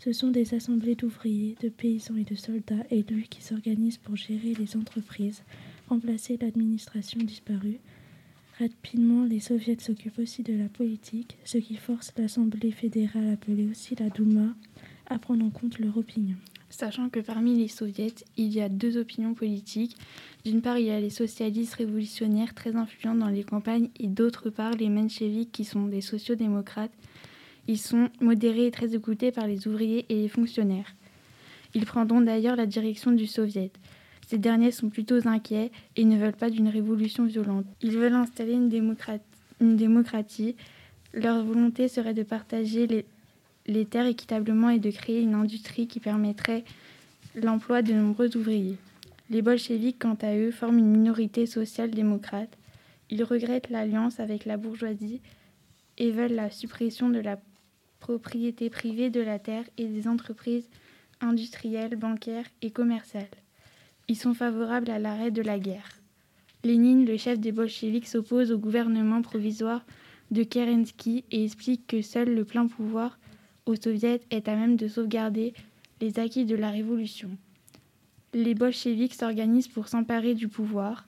Ce 0.00 0.14
sont 0.14 0.30
des 0.30 0.54
assemblées 0.54 0.94
d'ouvriers, 0.94 1.56
de 1.60 1.68
paysans 1.68 2.16
et 2.16 2.24
de 2.24 2.36
soldats 2.36 2.86
élus 2.90 3.26
qui 3.28 3.42
s'organisent 3.42 3.98
pour 3.98 4.16
gérer 4.16 4.54
les 4.54 4.78
entreprises, 4.78 5.42
remplacer 5.88 6.38
l'administration 6.40 7.20
disparue. 7.20 7.80
Rapidement, 8.58 9.24
les 9.24 9.40
soviets 9.40 9.76
s'occupent 9.78 10.18
aussi 10.18 10.42
de 10.42 10.52
la 10.52 10.68
politique, 10.68 11.38
ce 11.44 11.58
qui 11.58 11.76
force 11.76 12.12
l'Assemblée 12.16 12.72
fédérale, 12.72 13.30
appelée 13.30 13.68
aussi 13.70 13.94
la 13.94 14.10
Douma, 14.10 14.54
à 15.06 15.18
prendre 15.18 15.44
en 15.44 15.50
compte 15.50 15.78
leur 15.78 15.96
opinion. 15.96 16.36
Sachant 16.70 17.08
que 17.08 17.20
parmi 17.20 17.56
les 17.56 17.68
soviets, 17.68 18.14
il 18.36 18.52
y 18.52 18.60
a 18.60 18.68
deux 18.68 18.98
opinions 18.98 19.32
politiques. 19.32 19.96
D'une 20.44 20.60
part, 20.60 20.78
il 20.78 20.86
y 20.86 20.90
a 20.90 21.00
les 21.00 21.10
socialistes 21.10 21.74
révolutionnaires 21.74 22.54
très 22.54 22.76
influents 22.76 23.14
dans 23.14 23.28
les 23.28 23.44
campagnes 23.44 23.88
et 23.98 24.06
d'autre 24.06 24.50
part, 24.50 24.72
les 24.72 24.90
mencheviks 24.90 25.50
qui 25.50 25.64
sont 25.64 25.86
des 25.86 26.02
sociodémocrates. 26.02 26.92
Ils 27.68 27.78
sont 27.78 28.10
modérés 28.20 28.66
et 28.66 28.70
très 28.70 28.94
écoutés 28.94 29.32
par 29.32 29.46
les 29.46 29.66
ouvriers 29.66 30.04
et 30.08 30.16
les 30.16 30.28
fonctionnaires. 30.28 30.94
Ils 31.74 31.86
prendront 31.86 32.20
d'ailleurs 32.20 32.56
la 32.56 32.66
direction 32.66 33.12
du 33.12 33.26
soviet. 33.26 33.70
Ces 34.28 34.36
derniers 34.36 34.72
sont 34.72 34.90
plutôt 34.90 35.26
inquiets 35.26 35.72
et 35.96 36.04
ne 36.04 36.18
veulent 36.18 36.36
pas 36.36 36.50
d'une 36.50 36.68
révolution 36.68 37.24
violente. 37.24 37.64
Ils 37.80 37.96
veulent 37.96 38.12
installer 38.12 38.52
une, 38.52 38.68
démocratie. 38.68 40.54
Leur 41.14 41.42
volonté 41.42 41.88
serait 41.88 42.12
de 42.12 42.22
partager 42.22 42.86
les, 42.86 43.06
les 43.66 43.86
terres 43.86 44.06
équitablement 44.06 44.68
et 44.68 44.80
de 44.80 44.90
créer 44.90 45.22
une 45.22 45.32
industrie 45.32 45.86
qui 45.86 45.98
permettrait 45.98 46.64
l'emploi 47.34 47.80
de 47.80 47.94
nombreux 47.94 48.36
ouvriers. 48.36 48.76
Les 49.30 49.40
bolcheviks, 49.40 49.98
quant 49.98 50.18
à 50.20 50.36
eux, 50.36 50.50
forment 50.50 50.78
une 50.78 50.90
minorité 50.90 51.46
social-démocrate. 51.46 52.54
Ils 53.08 53.24
regrettent 53.24 53.70
l'alliance 53.70 54.20
avec 54.20 54.44
la 54.44 54.58
bourgeoisie 54.58 55.22
et 55.96 56.10
veulent 56.10 56.34
la 56.34 56.50
suppression 56.50 57.08
de 57.08 57.20
la 57.20 57.40
propriété 57.98 58.68
privée 58.68 59.08
de 59.08 59.22
la 59.22 59.38
terre 59.38 59.64
et 59.78 59.86
des 59.86 60.06
entreprises 60.06 60.68
industrielles, 61.22 61.96
bancaires 61.96 62.46
et 62.60 62.70
commerciales. 62.70 63.26
Ils 64.08 64.16
sont 64.16 64.32
favorables 64.32 64.90
à 64.90 64.98
l'arrêt 64.98 65.30
de 65.30 65.42
la 65.42 65.58
guerre. 65.58 66.00
Lénine, 66.64 67.04
le 67.04 67.18
chef 67.18 67.38
des 67.38 67.52
bolcheviks, 67.52 68.06
s'oppose 68.06 68.50
au 68.50 68.58
gouvernement 68.58 69.20
provisoire 69.20 69.84
de 70.30 70.42
Kerensky 70.42 71.24
et 71.30 71.44
explique 71.44 71.86
que 71.86 72.00
seul 72.00 72.34
le 72.34 72.44
plein 72.44 72.66
pouvoir 72.66 73.18
aux 73.66 73.76
soviets 73.76 74.22
est 74.30 74.48
à 74.48 74.56
même 74.56 74.76
de 74.76 74.88
sauvegarder 74.88 75.52
les 76.00 76.18
acquis 76.18 76.46
de 76.46 76.56
la 76.56 76.70
révolution. 76.70 77.30
Les 78.32 78.54
bolcheviks 78.54 79.14
s'organisent 79.14 79.68
pour 79.68 79.88
s'emparer 79.88 80.34
du 80.34 80.48
pouvoir. 80.48 81.06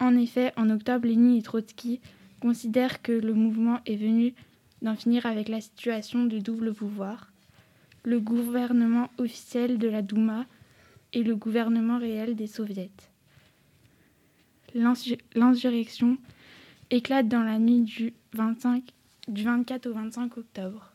En 0.00 0.16
effet, 0.16 0.52
en 0.56 0.70
octobre, 0.70 1.06
Lénine 1.06 1.36
et 1.36 1.42
Trotsky 1.42 2.00
considèrent 2.40 3.02
que 3.02 3.12
le 3.12 3.34
mouvement 3.34 3.80
est 3.84 3.96
venu 3.96 4.34
d'en 4.80 4.96
finir 4.96 5.26
avec 5.26 5.48
la 5.48 5.60
situation 5.60 6.24
de 6.24 6.38
double 6.38 6.72
pouvoir. 6.72 7.30
Le 8.04 8.20
gouvernement 8.20 9.10
officiel 9.18 9.76
de 9.76 9.88
la 9.88 10.02
Douma 10.02 10.46
et 11.12 11.22
le 11.22 11.36
gouvernement 11.36 11.98
réel 11.98 12.36
des 12.36 12.46
soviets. 12.46 12.90
L'insurrection 14.74 16.18
éclate 16.90 17.28
dans 17.28 17.42
la 17.42 17.58
nuit 17.58 17.80
du, 17.80 18.14
25, 18.34 18.82
du 19.28 19.44
24 19.44 19.86
au 19.86 19.92
25 19.94 20.36
octobre. 20.38 20.92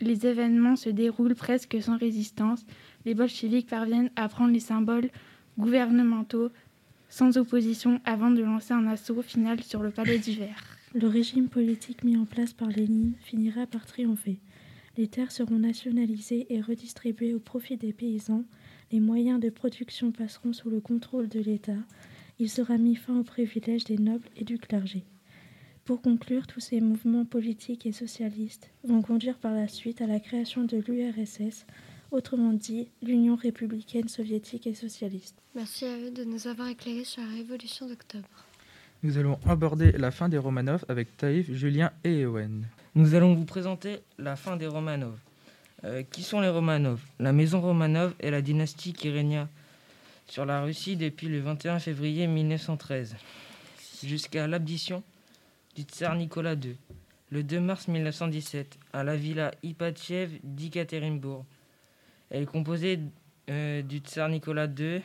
Les 0.00 0.26
événements 0.26 0.76
se 0.76 0.90
déroulent 0.90 1.34
presque 1.34 1.76
sans 1.80 1.96
résistance. 1.96 2.66
Les 3.04 3.14
bolcheviks 3.14 3.68
parviennent 3.68 4.10
à 4.16 4.28
prendre 4.28 4.52
les 4.52 4.60
symboles 4.60 5.10
gouvernementaux 5.58 6.50
sans 7.08 7.36
opposition 7.38 8.00
avant 8.04 8.30
de 8.30 8.42
lancer 8.42 8.74
un 8.74 8.86
assaut 8.86 9.22
final 9.22 9.62
sur 9.62 9.82
le 9.82 9.90
palais 9.90 10.18
d'hiver. 10.18 10.56
Le 10.94 11.06
régime 11.06 11.48
politique 11.48 12.02
mis 12.02 12.16
en 12.16 12.24
place 12.24 12.52
par 12.52 12.68
Lénine 12.68 13.14
finira 13.20 13.66
par 13.66 13.86
triompher. 13.86 14.38
Les 14.96 15.08
terres 15.08 15.32
seront 15.32 15.58
nationalisées 15.58 16.46
et 16.50 16.60
redistribuées 16.60 17.34
au 17.34 17.40
profit 17.40 17.76
des 17.76 17.92
paysans. 17.92 18.44
Les 18.92 19.00
moyens 19.00 19.40
de 19.40 19.50
production 19.50 20.12
passeront 20.12 20.52
sous 20.52 20.70
le 20.70 20.80
contrôle 20.80 21.28
de 21.28 21.40
l'État. 21.40 21.72
Il 22.38 22.48
sera 22.48 22.78
mis 22.78 22.94
fin 22.94 23.18
aux 23.18 23.24
privilèges 23.24 23.84
des 23.84 23.98
nobles 23.98 24.28
et 24.36 24.44
du 24.44 24.58
clergé. 24.58 25.04
Pour 25.84 26.00
conclure, 26.00 26.46
tous 26.46 26.60
ces 26.60 26.80
mouvements 26.80 27.24
politiques 27.24 27.86
et 27.86 27.92
socialistes 27.92 28.70
vont 28.84 29.02
conduire 29.02 29.38
par 29.38 29.52
la 29.52 29.68
suite 29.68 30.00
à 30.00 30.06
la 30.06 30.20
création 30.20 30.64
de 30.64 30.78
l'URSS 30.78 31.66
autrement 32.14 32.52
dit 32.52 32.88
l'Union 33.02 33.34
républicaine 33.34 34.08
soviétique 34.08 34.66
et 34.66 34.74
socialiste. 34.74 35.42
Merci 35.54 35.84
à 35.84 35.98
eux 35.98 36.10
de 36.10 36.24
nous 36.24 36.46
avoir 36.46 36.68
éclairés 36.68 37.04
sur 37.04 37.22
la 37.22 37.28
révolution 37.28 37.88
d'octobre. 37.88 38.46
Nous 39.02 39.18
allons 39.18 39.38
aborder 39.46 39.92
la 39.92 40.10
fin 40.10 40.28
des 40.28 40.38
Romanov 40.38 40.84
avec 40.88 41.16
Taïf, 41.16 41.52
Julien 41.52 41.90
et 42.04 42.20
Ewen. 42.20 42.66
Nous 42.96 43.16
allons 43.16 43.34
vous 43.34 43.44
présenter 43.44 43.98
la 44.18 44.36
fin 44.36 44.56
des 44.56 44.68
Romanov. 44.68 45.18
Euh, 45.82 46.04
qui 46.04 46.22
sont 46.22 46.40
les 46.40 46.48
Romanov? 46.48 47.00
La 47.18 47.32
maison 47.32 47.60
Romanov 47.60 48.14
est 48.20 48.30
la 48.30 48.40
dynastie 48.40 48.92
qui 48.92 49.10
régna 49.10 49.48
sur 50.28 50.46
la 50.46 50.62
Russie 50.62 50.96
depuis 50.96 51.26
le 51.26 51.40
21 51.40 51.80
février 51.80 52.28
1913 52.28 53.16
jusqu'à 54.04 54.46
l'abdition 54.46 55.02
du 55.74 55.82
tsar 55.82 56.14
Nicolas 56.14 56.54
II 56.54 56.76
le 57.30 57.42
2 57.42 57.58
mars 57.58 57.88
1917 57.88 58.78
à 58.92 59.02
la 59.02 59.16
villa 59.16 59.50
Ipatchev 59.64 60.38
d'Ikaterinbourg. 60.44 61.44
Elle 62.30 62.44
est 62.44 62.46
composée 62.46 63.00
euh, 63.50 63.82
du 63.82 63.98
tsar 63.98 64.28
Nicolas 64.28 64.66
II, 64.66 65.02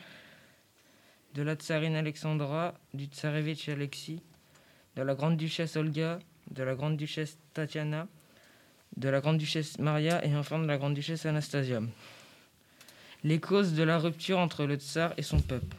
de 1.34 1.42
la 1.42 1.56
tsarine 1.56 1.96
Alexandra, 1.96 2.74
du 2.94 3.06
tsarevitch 3.06 3.68
Alexis, 3.68 4.22
de 4.94 5.02
la 5.02 5.16
grande-duchesse 5.16 5.74
Olga, 5.74 6.20
de 6.50 6.62
la 6.62 6.74
grande-duchesse 6.74 7.38
Tatiana, 7.54 8.06
de 8.96 9.08
la 9.08 9.20
grande-duchesse 9.20 9.78
Maria 9.78 10.24
et 10.24 10.34
enfin 10.36 10.58
de 10.58 10.66
la 10.66 10.78
grande-duchesse 10.78 11.26
Anastasia. 11.26 11.80
Les 13.22 13.38
causes 13.38 13.74
de 13.74 13.82
la 13.82 13.98
rupture 13.98 14.38
entre 14.38 14.64
le 14.64 14.76
tsar 14.76 15.12
et 15.16 15.22
son 15.22 15.40
peuple. 15.40 15.76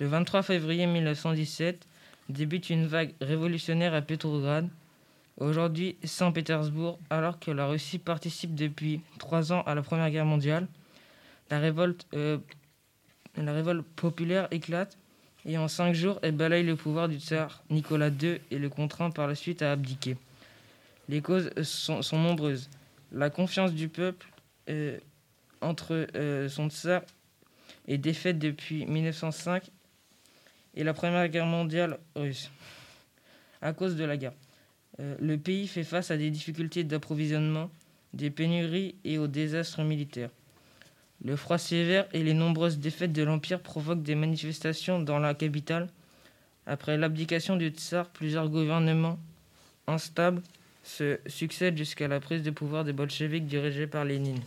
Le 0.00 0.06
23 0.06 0.42
février 0.42 0.86
1917 0.86 1.86
débute 2.28 2.70
une 2.70 2.86
vague 2.86 3.14
révolutionnaire 3.20 3.94
à 3.94 4.02
Petrograd, 4.02 4.68
aujourd'hui 5.38 5.96
Saint-Pétersbourg, 6.04 6.98
alors 7.10 7.38
que 7.38 7.50
la 7.50 7.66
Russie 7.66 7.98
participe 7.98 8.54
depuis 8.54 9.00
trois 9.18 9.52
ans 9.52 9.62
à 9.62 9.74
la 9.74 9.82
Première 9.82 10.10
Guerre 10.10 10.26
mondiale. 10.26 10.66
La 11.50 11.58
révolte, 11.58 12.06
euh, 12.14 12.38
la 13.36 13.52
révolte 13.52 13.86
populaire 13.96 14.48
éclate 14.50 14.98
et 15.46 15.56
en 15.58 15.68
cinq 15.68 15.94
jours, 15.94 16.18
elle 16.22 16.34
balaye 16.36 16.64
le 16.64 16.76
pouvoir 16.76 17.08
du 17.08 17.18
tsar 17.18 17.62
Nicolas 17.70 18.08
II 18.10 18.40
et 18.50 18.58
le 18.58 18.68
contraint 18.68 19.10
par 19.10 19.26
la 19.26 19.34
suite 19.34 19.62
à 19.62 19.72
abdiquer. 19.72 20.16
Les 21.08 21.22
causes 21.22 21.50
sont, 21.62 22.02
nombreuses. 22.12 22.68
La 23.12 23.30
confiance 23.30 23.72
du 23.72 23.88
peuple 23.88 24.26
euh, 24.68 24.98
entre 25.60 26.06
euh, 26.14 26.48
son 26.48 26.68
tsar 26.68 27.02
est 27.86 27.98
défaite 27.98 28.38
depuis 28.38 28.84
1905 28.86 29.70
et 30.74 30.84
la 30.84 30.92
Première 30.92 31.28
Guerre 31.28 31.46
mondiale 31.46 31.98
russe. 32.14 32.50
À 33.62 33.72
cause 33.72 33.96
de 33.96 34.04
la 34.04 34.16
guerre, 34.16 34.34
euh, 35.00 35.16
le 35.20 35.38
pays 35.38 35.66
fait 35.66 35.82
face 35.84 36.10
à 36.10 36.16
des 36.16 36.30
difficultés 36.30 36.84
d'approvisionnement, 36.84 37.70
des 38.12 38.30
pénuries 38.30 38.94
et 39.04 39.18
aux 39.18 39.26
désastres 39.26 39.82
militaires. 39.82 40.30
Le 41.24 41.34
froid 41.34 41.58
sévère 41.58 42.06
et 42.12 42.22
les 42.22 42.34
nombreuses 42.34 42.78
défaites 42.78 43.12
de 43.12 43.22
l'Empire 43.22 43.60
provoquent 43.60 44.02
des 44.02 44.14
manifestations 44.14 45.00
dans 45.00 45.18
la 45.18 45.34
capitale. 45.34 45.88
Après 46.66 46.96
l'abdication 46.96 47.56
du 47.56 47.68
tsar, 47.70 48.08
plusieurs 48.08 48.48
gouvernements 48.48 49.18
instables 49.86 50.42
se 50.84 51.18
succèdent 51.26 51.76
jusqu'à 51.76 52.08
la 52.08 52.20
prise 52.20 52.42
de 52.42 52.50
pouvoir 52.50 52.84
des 52.84 52.92
bolcheviks 52.92 53.46
dirigés 53.46 53.86
par 53.86 54.04
Lénine. 54.04 54.40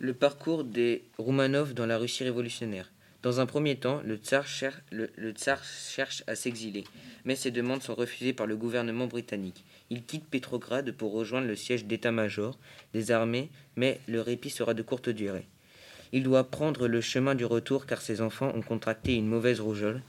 Le 0.00 0.14
parcours 0.14 0.64
des 0.64 1.04
Romanov 1.18 1.74
dans 1.74 1.86
la 1.86 1.98
Russie 1.98 2.24
révolutionnaire. 2.24 2.90
Dans 3.20 3.40
un 3.40 3.46
premier 3.46 3.74
temps, 3.74 4.00
le 4.04 4.16
tsar, 4.16 4.46
cherche 4.46 6.22
à 6.28 6.36
s'exiler, 6.36 6.84
mais 7.24 7.34
ses 7.34 7.50
demandes 7.50 7.82
sont 7.82 7.96
refusées 7.96 8.32
par 8.32 8.46
le 8.46 8.56
gouvernement 8.56 9.08
britannique. 9.08 9.64
Il 9.90 10.04
quitte 10.04 10.28
Pétrograd 10.28 10.92
pour 10.92 11.12
rejoindre 11.12 11.48
le 11.48 11.56
siège 11.56 11.84
d'état-major 11.84 12.56
des 12.94 13.10
armées, 13.10 13.50
mais 13.74 14.00
le 14.06 14.20
répit 14.20 14.50
sera 14.50 14.72
de 14.72 14.82
courte 14.82 15.08
durée. 15.08 15.48
Il 16.12 16.22
doit 16.22 16.44
prendre 16.44 16.86
le 16.86 17.00
chemin 17.00 17.34
du 17.34 17.44
retour 17.44 17.86
car 17.86 18.00
ses 18.00 18.20
enfants 18.20 18.52
ont 18.54 18.62
contracté 18.62 19.14
une 19.16 19.26
mauvaise 19.26 19.58
rougeole. 19.58 20.00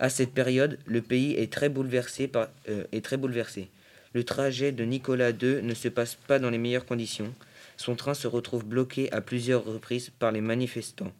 À 0.00 0.10
cette 0.10 0.34
période, 0.34 0.78
le 0.86 1.02
pays 1.02 1.34
est 1.34 1.52
très 1.52 1.68
bouleversé. 1.68 2.30
Euh, 2.68 2.84
est 2.90 3.04
très 3.04 3.16
bouleversé. 3.16 3.68
Le 4.12 4.24
trajet 4.24 4.72
de 4.72 4.84
Nicolas 4.84 5.30
II 5.30 5.62
ne 5.62 5.74
se 5.74 5.88
passe 5.88 6.16
pas 6.16 6.40
dans 6.40 6.50
les 6.50 6.58
meilleures 6.58 6.86
conditions. 6.86 7.32
Son 7.76 7.94
train 7.94 8.14
se 8.14 8.26
retrouve 8.26 8.64
bloqué 8.64 9.10
à 9.12 9.20
plusieurs 9.20 9.64
reprises 9.64 10.10
par 10.10 10.32
les 10.32 10.40
manifestants. 10.40 11.12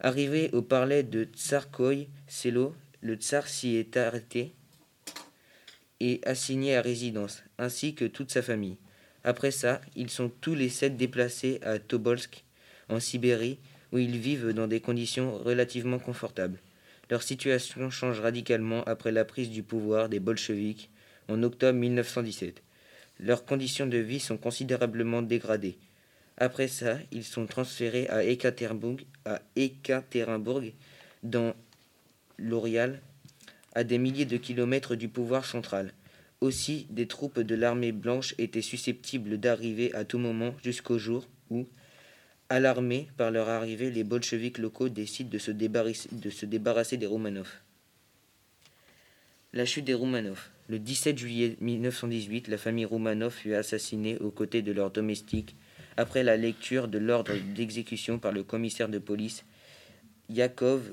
Arrivé 0.00 0.50
au 0.52 0.60
palais 0.60 1.02
de 1.02 1.24
Tsarkoï 1.24 2.08
Selo, 2.26 2.74
le 3.00 3.14
tsar 3.14 3.48
s'y 3.48 3.76
est 3.76 3.96
arrêté 3.96 4.52
et 6.00 6.20
assigné 6.26 6.76
à 6.76 6.82
résidence, 6.82 7.42
ainsi 7.56 7.94
que 7.94 8.04
toute 8.04 8.30
sa 8.30 8.42
famille. 8.42 8.76
Après 9.24 9.50
ça, 9.50 9.80
ils 9.94 10.10
sont 10.10 10.30
tous 10.40 10.54
les 10.54 10.68
sept 10.68 10.98
déplacés 10.98 11.60
à 11.62 11.78
Tobolsk, 11.78 12.44
en 12.90 13.00
Sibérie, 13.00 13.58
où 13.90 13.98
ils 13.98 14.18
vivent 14.18 14.50
dans 14.50 14.66
des 14.66 14.80
conditions 14.80 15.38
relativement 15.38 15.98
confortables. 15.98 16.58
Leur 17.10 17.22
situation 17.22 17.88
change 17.88 18.20
radicalement 18.20 18.84
après 18.84 19.12
la 19.12 19.24
prise 19.24 19.48
du 19.48 19.62
pouvoir 19.62 20.10
des 20.10 20.20
bolcheviks 20.20 20.90
en 21.28 21.42
octobre 21.42 21.78
1917. 21.78 22.62
Leurs 23.18 23.46
conditions 23.46 23.86
de 23.86 23.96
vie 23.96 24.20
sont 24.20 24.36
considérablement 24.36 25.22
dégradées. 25.22 25.78
Après 26.38 26.68
ça, 26.68 26.98
ils 27.12 27.24
sont 27.24 27.46
transférés 27.46 28.08
à 28.08 28.22
Ekaterinbourg, 28.24 28.98
dans 31.22 31.54
l'Orial, 32.38 33.00
à 33.74 33.84
des 33.84 33.98
milliers 33.98 34.26
de 34.26 34.36
kilomètres 34.36 34.96
du 34.96 35.08
pouvoir 35.08 35.46
central. 35.46 35.92
Aussi, 36.42 36.86
des 36.90 37.06
troupes 37.06 37.40
de 37.40 37.54
l'armée 37.54 37.92
blanche 37.92 38.34
étaient 38.36 38.60
susceptibles 38.60 39.38
d'arriver 39.38 39.94
à 39.94 40.04
tout 40.04 40.18
moment 40.18 40.54
jusqu'au 40.62 40.98
jour 40.98 41.26
où, 41.50 41.66
alarmés 42.50 43.08
par 43.16 43.30
leur 43.30 43.48
arrivée, 43.48 43.90
les 43.90 44.04
bolcheviks 44.04 44.58
locaux 44.58 44.90
décident 44.90 45.30
de 45.30 45.38
se 45.38 45.50
débarrasser, 45.50 46.10
de 46.12 46.28
se 46.28 46.44
débarrasser 46.44 46.98
des 46.98 47.06
Romanov. 47.06 47.48
La 49.54 49.64
chute 49.64 49.86
des 49.86 49.94
Romanov. 49.94 50.50
Le 50.68 50.78
17 50.78 51.16
juillet 51.16 51.56
1918, 51.60 52.48
la 52.48 52.58
famille 52.58 52.84
Romanov 52.84 53.32
fut 53.32 53.54
assassinée 53.54 54.18
aux 54.18 54.30
côtés 54.30 54.60
de 54.60 54.72
leurs 54.72 54.90
domestiques 54.90 55.56
après 55.96 56.22
la 56.22 56.36
lecture 56.36 56.88
de 56.88 56.98
l'ordre 56.98 57.34
d'exécution 57.54 58.18
par 58.18 58.32
le 58.32 58.42
commissaire 58.42 58.88
de 58.88 58.98
police 58.98 59.44
Yakov 60.28 60.92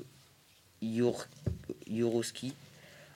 Yourowski. 0.82 2.54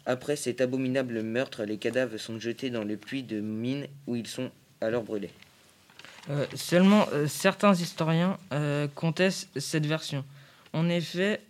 Après 0.07 0.37
cet 0.37 0.61
abominable 0.61 1.23
meurtre, 1.23 1.65
les 1.65 1.77
cadavres 1.77 2.17
sont 2.17 2.39
jetés 2.39 2.71
dans 2.71 2.85
le 2.85 2.97
puits 2.97 3.23
de 3.23 3.41
mine 3.41 3.87
où 4.07 4.17
ils 4.17 4.27
sont 4.27 4.51
alors 4.81 5.03
brûlés. 5.03 5.31
Euh, 6.31 6.47
seulement, 6.55 7.07
euh, 7.13 7.27
certains 7.27 7.75
historiens 7.75 8.39
euh, 8.53 8.87
contestent 8.95 9.49
cette 9.59 9.87
version. 9.87 10.25
En 10.75 10.89
effet, 10.91 11.41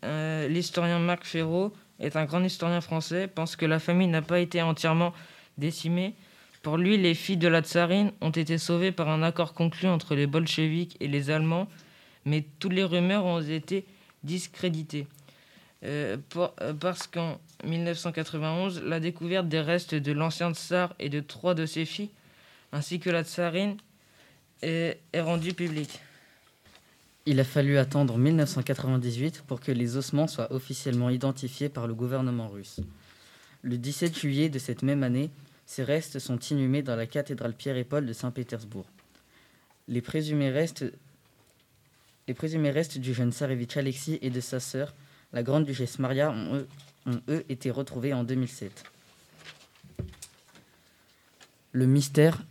l'historien 0.48 1.00
Marc 1.00 1.24
Ferraud 1.24 1.72
est 1.98 2.14
un 2.14 2.24
grand 2.24 2.42
historien 2.42 2.80
français, 2.80 3.26
pense 3.26 3.56
que 3.56 3.66
la 3.66 3.80
famille 3.80 4.06
n'a 4.06 4.22
pas 4.22 4.38
été 4.38 4.62
entièrement 4.62 5.12
décimée. 5.58 6.14
Pour 6.62 6.76
lui, 6.76 6.96
les 6.96 7.14
filles 7.14 7.36
de 7.36 7.48
la 7.48 7.62
tsarine 7.62 8.12
ont 8.20 8.30
été 8.30 8.58
sauvées 8.58 8.92
par 8.92 9.08
un 9.08 9.22
accord 9.22 9.54
conclu 9.54 9.88
entre 9.88 10.14
les 10.14 10.26
bolcheviks 10.26 10.96
et 11.00 11.08
les 11.08 11.30
Allemands, 11.30 11.68
mais 12.24 12.44
toutes 12.58 12.72
les 12.72 12.84
rumeurs 12.84 13.24
ont 13.24 13.40
été 13.40 13.86
discréditées. 14.24 15.06
Euh, 15.84 16.16
euh, 16.36 16.74
parce 16.74 17.06
qu'en 17.06 17.38
1991, 17.64 18.82
la 18.82 18.98
découverte 18.98 19.48
des 19.48 19.60
restes 19.60 19.94
de 19.94 20.12
l'ancien 20.12 20.52
tsar 20.52 20.94
et 20.98 21.08
de 21.08 21.20
trois 21.20 21.54
de 21.54 21.66
ses 21.66 21.84
filles, 21.84 22.10
ainsi 22.72 22.98
que 22.98 23.10
la 23.10 23.22
tsarine, 23.22 23.76
est, 24.62 24.98
est 25.12 25.20
rendue 25.20 25.54
publique. 25.54 26.00
Il 27.26 27.38
a 27.38 27.44
fallu 27.44 27.78
attendre 27.78 28.18
1998 28.18 29.44
pour 29.46 29.60
que 29.60 29.70
les 29.70 29.96
ossements 29.96 30.26
soient 30.26 30.52
officiellement 30.52 31.10
identifiés 31.10 31.68
par 31.68 31.86
le 31.86 31.94
gouvernement 31.94 32.48
russe. 32.48 32.80
Le 33.62 33.76
17 33.76 34.18
juillet 34.18 34.48
de 34.48 34.58
cette 34.58 34.82
même 34.82 35.02
année, 35.02 35.30
ces 35.68 35.84
restes 35.84 36.18
sont 36.18 36.38
inhumés 36.38 36.80
dans 36.80 36.96
la 36.96 37.06
cathédrale 37.06 37.52
Pierre 37.52 37.76
et 37.76 37.84
Paul 37.84 38.06
de 38.06 38.14
Saint-Pétersbourg. 38.14 38.86
Les 39.86 40.00
présumés 40.00 40.48
restes, 40.48 40.86
les 42.26 42.32
présumés 42.32 42.70
restes 42.70 42.96
du 42.96 43.12
jeune 43.12 43.32
tsarevitch 43.32 43.76
Alexis 43.76 44.18
et 44.22 44.30
de 44.30 44.40
sa 44.40 44.60
sœur, 44.60 44.94
la 45.34 45.42
grande 45.42 45.66
duchesse 45.66 45.98
Maria, 45.98 46.30
ont 46.30 46.54
eux, 46.54 46.68
ont 47.04 47.20
eux 47.28 47.44
été 47.50 47.70
retrouvés 47.70 48.14
en 48.14 48.24
2007. 48.24 48.82
Le 51.72 51.86
mystère 51.86 52.42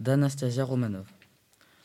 d'Anastasia 0.00 0.64
Romanov. 0.64 1.06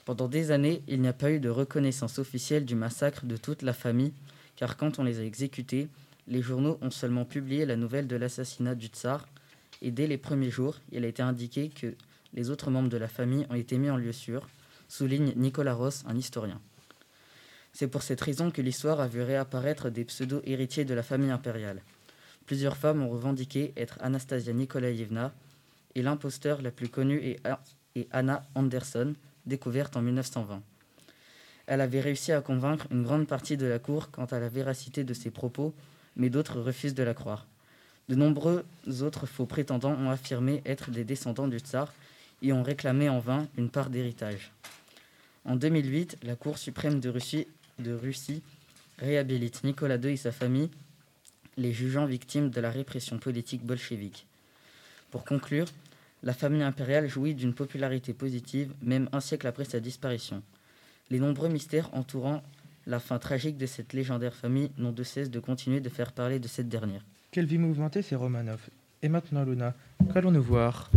Pendant 0.06 0.30
des 0.30 0.52
années, 0.52 0.84
il 0.88 1.02
n'y 1.02 1.10
a 1.10 1.14
pas 1.14 1.32
eu 1.32 1.42
de 1.42 1.50
reconnaissance 1.50 2.18
officielle 2.18 2.64
du 2.64 2.76
massacre 2.76 3.26
de 3.26 3.36
toute 3.36 3.62
la 3.62 3.74
famille, 3.74 4.14
car 4.56 4.78
quand 4.78 5.00
on 5.00 5.04
les 5.04 5.20
a 5.20 5.24
exécutés, 5.24 5.90
les 6.30 6.42
journaux 6.42 6.78
ont 6.82 6.92
seulement 6.92 7.26
publié 7.26 7.66
la 7.66 7.76
nouvelle 7.76 8.08
de 8.08 8.16
l'assassinat 8.16 8.74
du 8.74 8.88
tsar, 8.88 9.28
et 9.82 9.92
dès 9.92 10.08
les 10.08 10.18
premiers 10.18 10.50
jours, 10.50 10.80
il 10.92 11.06
a 11.06 11.08
été 11.08 11.22
indiqué 11.22 11.70
que 11.70 11.96
les 12.34 12.50
autres 12.50 12.70
membres 12.72 12.90
de 12.90 12.98
la 12.98 13.08
famille 13.08 13.46
ont 13.50 13.56
été 13.56 13.78
mis 13.78 13.90
en 13.90 13.98
lieu 13.98 14.12
sûr, 14.12 14.48
souligne 14.88 15.34
Nicolas 15.36 15.74
Ross, 15.74 16.04
un 16.08 16.18
historien. 16.18 16.60
C'est 17.74 17.88
pour 17.88 18.02
cette 18.02 18.22
raison 18.22 18.52
que 18.52 18.62
l'histoire 18.62 19.00
a 19.00 19.08
vu 19.08 19.22
réapparaître 19.22 19.90
des 19.90 20.06
pseudo-héritiers 20.06 20.86
de 20.86 20.94
la 20.94 21.04
famille 21.04 21.30
impériale. 21.30 21.82
Plusieurs 22.46 22.78
femmes 22.78 23.04
ont 23.04 23.10
revendiqué 23.10 23.74
être 23.78 23.98
Anastasia 24.02 24.54
Nikolaïevna, 24.54 25.34
et 25.96 26.02
l'imposteur 26.02 26.62
la 26.62 26.72
plus 26.72 26.90
connue 26.90 27.20
est, 27.24 27.40
est 27.96 28.08
Anna 28.12 28.44
Anderson, 28.56 29.14
découverte 29.46 29.96
en 29.96 30.02
1920. 30.02 30.62
Elle 31.68 31.82
avait 31.82 32.00
réussi 32.02 32.32
à 32.32 32.42
convaincre 32.42 32.88
une 32.92 33.04
grande 33.04 33.28
partie 33.28 33.58
de 33.58 33.66
la 33.66 33.80
cour 33.80 34.10
quant 34.12 34.26
à 34.26 34.40
la 34.40 34.48
véracité 34.48 35.04
de 35.04 35.14
ses 35.14 35.32
propos, 35.32 35.74
mais 36.16 36.30
d'autres 36.30 36.62
refusent 36.62 36.94
de 36.94 37.04
la 37.04 37.14
croire. 37.14 37.46
De 38.10 38.16
nombreux 38.16 38.66
autres 39.02 39.26
faux 39.26 39.46
prétendants 39.46 39.96
ont 39.96 40.10
affirmé 40.10 40.62
être 40.66 40.92
des 40.92 41.04
descendants 41.04 41.48
du 41.48 41.60
tsar 41.60 41.94
et 42.42 42.54
ont 42.54 42.64
réclamé 42.64 43.10
en 43.10 43.20
vain 43.20 43.48
une 43.58 43.70
part 43.70 43.90
d'héritage. 43.90 44.52
En 45.44 45.56
2008, 45.56 46.20
la 46.24 46.36
Cour 46.36 46.58
suprême 46.58 47.00
de 47.00 47.10
Russie, 47.10 48.42
réhabilite 49.00 49.64
Nicolas 49.64 49.98
II 49.98 50.12
et 50.12 50.18
sa 50.18 50.32
famille, 50.32 50.70
les 51.58 51.74
jugeant 51.74 52.06
victimes 52.06 52.50
de 52.50 52.62
la 52.62 52.72
répression 52.72 53.18
politique 53.18 53.66
bolchevique. 53.66 54.26
Pour 55.12 55.26
conclure, 55.26 55.68
la 56.24 56.34
famille 56.34 56.64
impériale 56.64 57.08
jouit 57.08 57.36
d'une 57.36 57.54
popularité 57.54 58.14
positive, 58.14 58.74
même 58.82 59.10
un 59.12 59.20
siècle 59.20 59.48
après 59.48 59.66
sa 59.66 59.80
disparition. 59.80 60.42
Les 61.10 61.20
nombreux 61.20 61.50
mystères 61.50 61.94
entourant 61.94 62.44
la 62.86 63.00
fin 63.00 63.20
tragique 63.20 63.58
de 63.58 63.66
cette 63.66 63.94
légendaire 63.94 64.34
famille 64.34 64.72
n'ont 64.78 64.92
de 64.92 65.04
cesse 65.04 65.30
de 65.30 65.40
continuer 65.40 65.80
de 65.80 65.90
faire 65.90 66.14
parler 66.14 66.40
de 66.40 66.48
cette 66.48 66.70
dernière. 66.70 67.04
Quelle 67.32 67.46
vie 67.46 67.58
mouvementée 67.58 68.02
c'est 68.02 68.16
Romanov. 68.16 68.70
Et 69.02 69.10
maintenant 69.10 69.44
Luna, 69.44 69.74
qu'allons-nous 70.14 70.44
voir? 70.44 70.90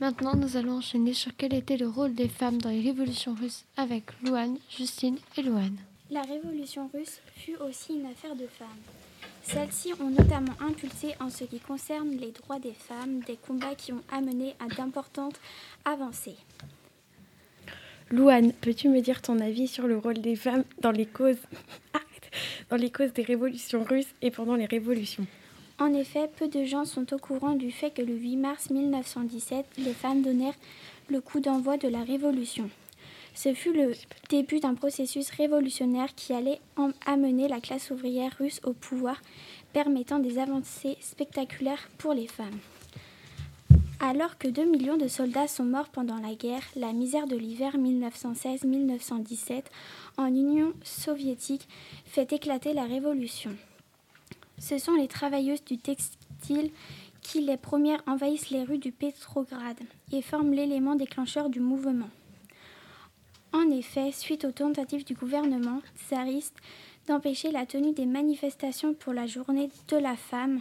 Maintenant, 0.00 0.34
nous 0.34 0.56
allons 0.56 0.78
enchaîner 0.78 1.12
sur 1.12 1.30
quel 1.36 1.54
était 1.54 1.76
le 1.76 1.86
rôle 1.86 2.14
des 2.14 2.28
femmes 2.28 2.60
dans 2.60 2.70
les 2.70 2.80
révolutions 2.80 3.34
russes 3.34 3.64
avec 3.76 4.04
Louane, 4.24 4.58
Justine 4.68 5.16
et 5.36 5.42
Louane. 5.42 5.76
La 6.10 6.22
révolution 6.22 6.90
russe 6.92 7.20
fut 7.36 7.56
aussi 7.56 7.94
une 7.94 8.06
affaire 8.06 8.34
de 8.34 8.46
femmes. 8.46 8.66
Celles-ci 9.42 9.92
ont 10.00 10.10
notamment 10.10 10.54
impulsé 10.60 11.14
en 11.20 11.30
ce 11.30 11.44
qui 11.44 11.60
concerne 11.60 12.10
les 12.10 12.32
droits 12.32 12.58
des 12.58 12.72
femmes 12.72 13.20
des 13.26 13.36
combats 13.36 13.74
qui 13.76 13.92
ont 13.92 14.02
amené 14.10 14.54
à 14.58 14.74
d'importantes 14.74 15.40
avancées. 15.84 16.36
Louane, 18.10 18.52
peux-tu 18.52 18.88
me 18.88 19.00
dire 19.00 19.22
ton 19.22 19.38
avis 19.40 19.68
sur 19.68 19.86
le 19.86 19.98
rôle 19.98 20.20
des 20.20 20.36
femmes 20.36 20.64
dans 20.80 20.90
les 20.90 21.06
causes, 21.06 21.38
dans 22.72 22.78
les 22.78 22.90
causes 22.90 23.12
des 23.12 23.22
révolutions 23.22 23.84
russes 23.84 24.14
et 24.22 24.30
pendant 24.30 24.54
les 24.54 24.64
révolutions 24.64 25.26
En 25.78 25.92
effet, 25.92 26.30
peu 26.38 26.48
de 26.48 26.64
gens 26.64 26.86
sont 26.86 27.12
au 27.12 27.18
courant 27.18 27.54
du 27.54 27.70
fait 27.70 27.90
que 27.90 28.00
le 28.00 28.14
8 28.14 28.36
mars 28.38 28.70
1917, 28.70 29.66
les 29.76 29.92
femmes 29.92 30.22
donnèrent 30.22 30.56
le 31.10 31.20
coup 31.20 31.40
d'envoi 31.40 31.76
de 31.76 31.88
la 31.88 32.02
révolution. 32.02 32.70
Ce 33.34 33.52
fut 33.52 33.74
le 33.74 33.92
début 34.30 34.58
d'un 34.58 34.72
processus 34.72 35.28
révolutionnaire 35.32 36.14
qui 36.14 36.32
allait 36.32 36.60
amener 37.04 37.46
la 37.46 37.60
classe 37.60 37.90
ouvrière 37.90 38.34
russe 38.38 38.62
au 38.64 38.72
pouvoir, 38.72 39.20
permettant 39.74 40.18
des 40.18 40.38
avancées 40.38 40.96
spectaculaires 41.02 41.90
pour 41.98 42.14
les 42.14 42.26
femmes. 42.26 42.58
Alors 44.04 44.36
que 44.36 44.48
2 44.48 44.64
millions 44.64 44.96
de 44.96 45.06
soldats 45.06 45.46
sont 45.46 45.64
morts 45.64 45.88
pendant 45.88 46.16
la 46.16 46.34
guerre, 46.34 46.64
la 46.74 46.92
misère 46.92 47.28
de 47.28 47.36
l'hiver 47.36 47.76
1916-1917 47.78 49.62
en 50.16 50.26
Union 50.26 50.72
soviétique 50.82 51.68
fait 52.04 52.32
éclater 52.32 52.74
la 52.74 52.82
révolution. 52.82 53.52
Ce 54.58 54.78
sont 54.78 54.96
les 54.96 55.06
travailleuses 55.06 55.64
du 55.64 55.78
textile 55.78 56.72
qui 57.20 57.42
les 57.42 57.56
premières 57.56 58.02
envahissent 58.08 58.50
les 58.50 58.64
rues 58.64 58.78
du 58.78 58.90
Petrograd 58.90 59.78
et 60.10 60.20
forment 60.20 60.52
l'élément 60.52 60.96
déclencheur 60.96 61.48
du 61.48 61.60
mouvement. 61.60 62.10
En 63.52 63.70
effet, 63.70 64.10
suite 64.10 64.44
aux 64.44 64.50
tentatives 64.50 65.04
du 65.04 65.14
gouvernement 65.14 65.80
tsariste 66.08 66.56
d'empêcher 67.06 67.52
la 67.52 67.66
tenue 67.66 67.92
des 67.92 68.06
manifestations 68.06 68.94
pour 68.94 69.12
la 69.12 69.28
journée 69.28 69.70
de 69.86 69.96
la 69.96 70.16
femme, 70.16 70.60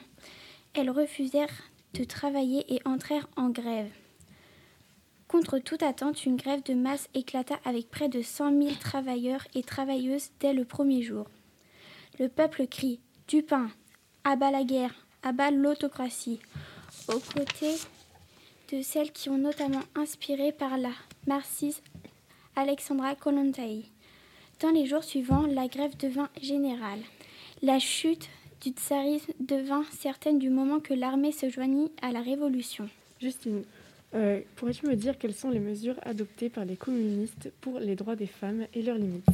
elles 0.76 0.92
refusèrent 0.92 1.71
de 1.94 2.04
travailler 2.04 2.74
et 2.74 2.82
entrèrent 2.86 3.28
en 3.36 3.50
grève. 3.50 3.92
Contre 5.28 5.60
toute 5.60 5.84
attente, 5.84 6.26
une 6.26 6.36
grève 6.36 6.64
de 6.64 6.74
masse 6.74 7.08
éclata 7.14 7.60
avec 7.64 7.90
près 7.90 8.10
de 8.10 8.22
100 8.22 8.62
000 8.62 8.76
travailleurs 8.80 9.48
et 9.56 9.64
travailleuses 9.64 10.30
dès 10.40 10.54
le 10.54 10.66
premier 10.66 11.02
jour. 11.02 11.26
Le 12.20 12.28
peuple 12.28 12.68
crie 12.68 13.00
Du 13.28 13.42
pain, 13.42 13.70
à 14.24 14.36
bas 14.36 14.52
la 14.52 14.64
guerre, 14.64 14.94
à 15.24 15.32
bas 15.32 15.52
l'autocratie, 15.52 16.40
aux 17.08 17.20
côtés 17.20 17.78
de 18.72 18.82
celles 18.82 19.12
qui 19.12 19.30
ont 19.30 19.38
notamment 19.38 19.84
inspiré 19.96 20.52
par 20.52 20.78
la 20.78 20.92
marxiste 21.28 21.84
Alexandra 22.56 23.16
Kollontai. 23.16 23.86
Dans 24.60 24.72
les 24.72 24.86
jours 24.86 25.04
suivants, 25.04 25.46
la 25.48 25.68
grève 25.68 25.96
devint 25.98 26.30
générale. 26.42 27.00
La 27.62 27.80
chute 27.80 28.30
du 28.62 28.70
tsarisme 28.70 29.34
devint 29.40 29.84
certaine 29.92 30.38
du 30.38 30.50
moment 30.50 30.80
que 30.80 30.94
l'armée 30.94 31.32
se 31.32 31.50
joignit 31.50 31.92
à 32.02 32.12
la 32.12 32.22
révolution. 32.22 32.88
Justine, 33.20 33.64
euh, 34.14 34.42
pourrais-tu 34.56 34.86
me 34.86 34.96
dire 34.96 35.18
quelles 35.18 35.34
sont 35.34 35.50
les 35.50 35.60
mesures 35.60 36.00
adoptées 36.04 36.50
par 36.50 36.66
les 36.66 36.76
communistes 36.76 37.52
pour 37.62 37.80
les 37.80 37.96
droits 37.96 38.16
des 38.16 38.28
femmes 38.28 38.66
et 38.74 38.82
leurs 38.82 38.98
limites? 38.98 39.26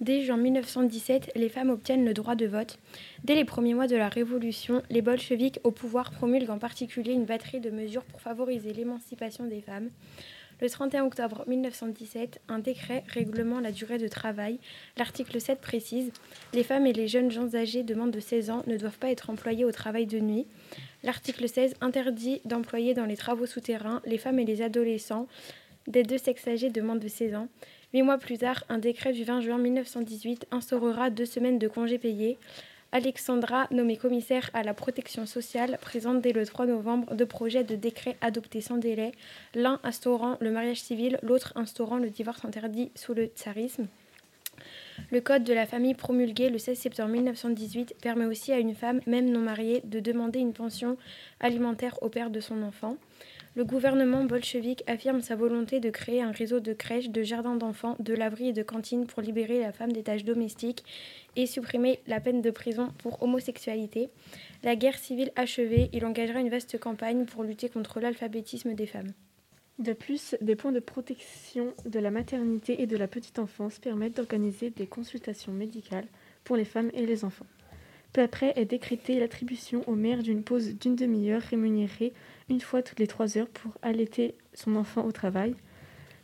Dès 0.00 0.22
juin 0.22 0.36
1917, 0.36 1.32
les 1.36 1.48
femmes 1.48 1.70
obtiennent 1.70 2.04
le 2.04 2.14
droit 2.14 2.34
de 2.34 2.46
vote. 2.46 2.78
Dès 3.22 3.34
les 3.34 3.44
premiers 3.44 3.74
mois 3.74 3.86
de 3.86 3.94
la 3.94 4.08
Révolution, 4.08 4.82
les 4.90 5.00
bolcheviks 5.00 5.60
au 5.62 5.70
pouvoir 5.70 6.10
promulguent 6.10 6.50
en 6.50 6.58
particulier 6.58 7.12
une 7.12 7.24
batterie 7.24 7.60
de 7.60 7.70
mesures 7.70 8.02
pour 8.02 8.20
favoriser 8.20 8.72
l'émancipation 8.72 9.44
des 9.44 9.60
femmes. 9.60 9.90
Le 10.62 10.70
31 10.70 11.06
octobre 11.06 11.42
1917, 11.48 12.40
un 12.46 12.60
décret 12.60 13.02
réglement 13.08 13.58
la 13.58 13.72
durée 13.72 13.98
de 13.98 14.06
travail. 14.06 14.60
L'article 14.96 15.40
7 15.40 15.60
précise 15.60 16.12
Les 16.54 16.62
femmes 16.62 16.86
et 16.86 16.92
les 16.92 17.08
jeunes 17.08 17.32
gens 17.32 17.56
âgés 17.56 17.82
de 17.82 17.96
moins 17.96 18.06
de 18.06 18.20
16 18.20 18.50
ans 18.50 18.62
ne 18.68 18.76
doivent 18.76 18.98
pas 18.98 19.10
être 19.10 19.28
employés 19.28 19.64
au 19.64 19.72
travail 19.72 20.06
de 20.06 20.20
nuit. 20.20 20.46
L'article 21.02 21.48
16 21.48 21.74
interdit 21.80 22.40
d'employer 22.44 22.94
dans 22.94 23.06
les 23.06 23.16
travaux 23.16 23.46
souterrains 23.46 24.02
les 24.06 24.18
femmes 24.18 24.38
et 24.38 24.44
les 24.44 24.62
adolescents 24.62 25.26
des 25.88 26.04
deux 26.04 26.18
sexes 26.18 26.46
âgés 26.46 26.70
de 26.70 26.80
moins 26.80 26.94
de 26.94 27.08
16 27.08 27.34
ans. 27.34 27.48
Huit 27.92 28.02
mois 28.02 28.18
plus 28.18 28.38
tard, 28.38 28.62
un 28.68 28.78
décret 28.78 29.12
du 29.12 29.24
20 29.24 29.40
juin 29.40 29.58
1918 29.58 30.46
instaurera 30.52 31.10
deux 31.10 31.26
semaines 31.26 31.58
de 31.58 31.66
congés 31.66 31.98
payés. 31.98 32.38
Alexandra, 32.94 33.68
nommée 33.70 33.96
commissaire 33.96 34.50
à 34.52 34.62
la 34.62 34.74
protection 34.74 35.24
sociale, 35.24 35.78
présente 35.80 36.20
dès 36.20 36.32
le 36.32 36.44
3 36.44 36.66
novembre 36.66 37.14
deux 37.14 37.24
projets 37.24 37.64
de 37.64 37.74
décrets 37.74 38.18
adoptés 38.20 38.60
sans 38.60 38.76
délai, 38.76 39.12
l'un 39.54 39.80
instaurant 39.82 40.36
le 40.40 40.50
mariage 40.50 40.82
civil, 40.82 41.18
l'autre 41.22 41.54
instaurant 41.56 41.96
le 41.96 42.10
divorce 42.10 42.44
interdit 42.44 42.92
sous 42.94 43.14
le 43.14 43.26
tsarisme. 43.26 43.86
Le 45.10 45.22
Code 45.22 45.42
de 45.42 45.54
la 45.54 45.64
famille 45.64 45.94
promulgué 45.94 46.50
le 46.50 46.58
16 46.58 46.78
septembre 46.78 47.12
1918 47.12 47.96
permet 48.02 48.26
aussi 48.26 48.52
à 48.52 48.58
une 48.58 48.74
femme, 48.74 49.00
même 49.06 49.30
non 49.30 49.40
mariée, 49.40 49.80
de 49.84 49.98
demander 49.98 50.40
une 50.40 50.52
pension 50.52 50.98
alimentaire 51.40 51.98
au 52.02 52.10
père 52.10 52.28
de 52.28 52.40
son 52.40 52.62
enfant. 52.62 52.98
Le 53.54 53.66
gouvernement 53.66 54.24
bolchevique 54.24 54.82
affirme 54.86 55.20
sa 55.20 55.36
volonté 55.36 55.78
de 55.78 55.90
créer 55.90 56.22
un 56.22 56.30
réseau 56.30 56.58
de 56.58 56.72
crèches, 56.72 57.10
de 57.10 57.22
jardins 57.22 57.56
d'enfants, 57.56 57.96
de 57.98 58.14
laveries 58.14 58.48
et 58.48 58.52
de 58.54 58.62
cantines 58.62 59.06
pour 59.06 59.20
libérer 59.20 59.60
la 59.60 59.72
femme 59.72 59.92
des 59.92 60.02
tâches 60.02 60.24
domestiques 60.24 60.84
et 61.36 61.44
supprimer 61.44 62.00
la 62.06 62.18
peine 62.18 62.40
de 62.40 62.50
prison 62.50 62.88
pour 62.96 63.22
homosexualité. 63.22 64.08
La 64.62 64.74
guerre 64.74 64.96
civile 64.96 65.32
achevée, 65.36 65.90
il 65.92 66.06
engagera 66.06 66.40
une 66.40 66.48
vaste 66.48 66.78
campagne 66.78 67.26
pour 67.26 67.42
lutter 67.42 67.68
contre 67.68 68.00
l'alphabétisme 68.00 68.72
des 68.72 68.86
femmes. 68.86 69.12
De 69.78 69.92
plus, 69.92 70.34
des 70.40 70.56
points 70.56 70.72
de 70.72 70.80
protection 70.80 71.74
de 71.84 71.98
la 71.98 72.10
maternité 72.10 72.80
et 72.80 72.86
de 72.86 72.96
la 72.96 73.08
petite 73.08 73.38
enfance 73.38 73.78
permettent 73.78 74.16
d'organiser 74.16 74.70
des 74.70 74.86
consultations 74.86 75.52
médicales 75.52 76.06
pour 76.44 76.56
les 76.56 76.64
femmes 76.64 76.90
et 76.94 77.04
les 77.04 77.22
enfants. 77.22 77.46
Peu 78.12 78.20
après 78.20 78.52
est 78.56 78.66
décrétée 78.66 79.18
l'attribution 79.18 79.82
aux 79.88 79.94
mères 79.94 80.22
d'une 80.22 80.42
pause 80.42 80.74
d'une 80.74 80.96
demi-heure 80.96 81.40
rémunérée 81.40 82.12
une 82.50 82.60
fois 82.60 82.82
toutes 82.82 82.98
les 82.98 83.06
trois 83.06 83.38
heures 83.38 83.48
pour 83.48 83.72
allaiter 83.80 84.34
son 84.52 84.76
enfant 84.76 85.04
au 85.04 85.12
travail. 85.12 85.54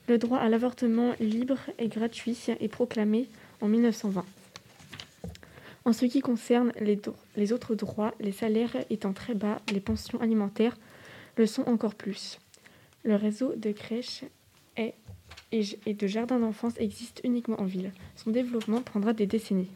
Le 0.06 0.18
droit 0.18 0.38
à 0.38 0.48
l'avortement 0.48 1.14
libre 1.18 1.58
et 1.78 1.88
gratuit 1.88 2.36
est 2.60 2.68
proclamé 2.68 3.28
en 3.60 3.68
1920. 3.68 4.24
En 5.86 5.92
ce 5.94 6.04
qui 6.04 6.20
concerne 6.20 6.72
les, 6.80 7.52
autres 7.54 7.74
droits, 7.74 8.14
les 8.20 8.32
salaires 8.32 8.76
étant 8.90 9.14
très 9.14 9.34
bas, 9.34 9.62
les 9.72 9.80
pensions 9.80 10.20
alimentaires 10.20 10.76
le 11.36 11.46
sont 11.46 11.66
encore 11.66 11.94
plus. 11.94 12.38
Le 13.04 13.14
réseau 13.14 13.54
de 13.56 13.72
crèches 13.72 14.24
et 14.76 14.94
de 15.52 16.06
jardins 16.06 16.38
d'enfance 16.38 16.74
existe 16.78 17.22
uniquement 17.24 17.58
en 17.60 17.64
ville. 17.64 17.92
Son 18.16 18.30
développement 18.30 18.82
prendra 18.82 19.14
des 19.14 19.26
décennies. 19.26 19.70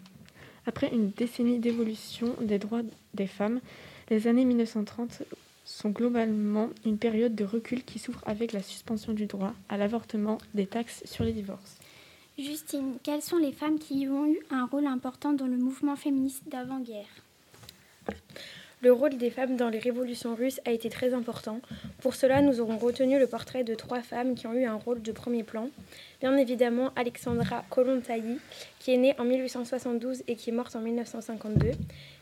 Après 0.67 0.93
une 0.93 1.11
décennie 1.11 1.59
d'évolution 1.59 2.35
des 2.41 2.59
droits 2.59 2.83
des 3.15 3.27
femmes, 3.27 3.61
les 4.11 4.27
années 4.29 4.45
1930 4.45 5.23
sont 5.65 5.91
globalement 5.91 6.71
une 6.85 6.99
période 6.99 7.35
de 7.35 7.45
recul 7.45 7.85
qui 7.85 7.99
souffre 7.99 8.23
avec 8.27 8.53
la 8.53 8.63
suspension 8.63 9.13
du 9.13 9.27
droit 9.27 9.55
à 9.69 9.77
l'avortement 9.77 10.39
des 10.55 10.67
taxes 10.67 11.03
sur 11.05 11.25
les 11.25 11.33
divorces. 11.33 11.79
Justine, 12.39 12.95
quelles 13.03 13.23
sont 13.23 13.37
les 13.37 13.53
femmes 13.53 13.79
qui 13.79 14.09
ont 14.09 14.27
eu 14.27 14.39
un 14.51 14.67
rôle 14.67 14.87
important 14.87 15.33
dans 15.33 15.47
le 15.47 15.57
mouvement 15.57 15.97
féministe 15.97 16.43
d'avant-guerre? 16.47 17.07
Le 18.83 18.93
rôle 18.93 19.17
des 19.17 19.31
femmes 19.31 19.55
dans 19.55 19.69
les 19.69 19.79
révolutions 19.79 20.35
russes 20.35 20.61
a 20.65 20.73
été 20.73 20.89
très 20.89 21.15
important. 21.15 21.61
Pour 22.01 22.17
cela, 22.17 22.43
nous 22.43 22.61
aurons 22.61 22.79
retenu 22.79 23.17
le 23.17 23.29
portrait 23.29 23.63
de 23.63 23.77
trois 23.77 24.03
femmes 24.03 24.35
qui 24.35 24.49
ont 24.49 24.55
eu 24.55 24.65
un 24.65 24.75
rôle 24.75 25.01
de 25.03 25.13
premier 25.13 25.45
plan. 25.45 25.69
Bien 26.21 26.37
évidemment, 26.37 26.91
Alexandra 26.97 27.65
Kollontai, 27.71 28.25
qui 28.81 28.93
est 28.93 28.97
née 28.97 29.15
en 29.21 29.25
1872 29.25 30.25
et 30.27 30.35
qui 30.35 30.51
est 30.51 30.53
morte 30.53 30.75
en 30.75 30.81
1952. 30.81 31.71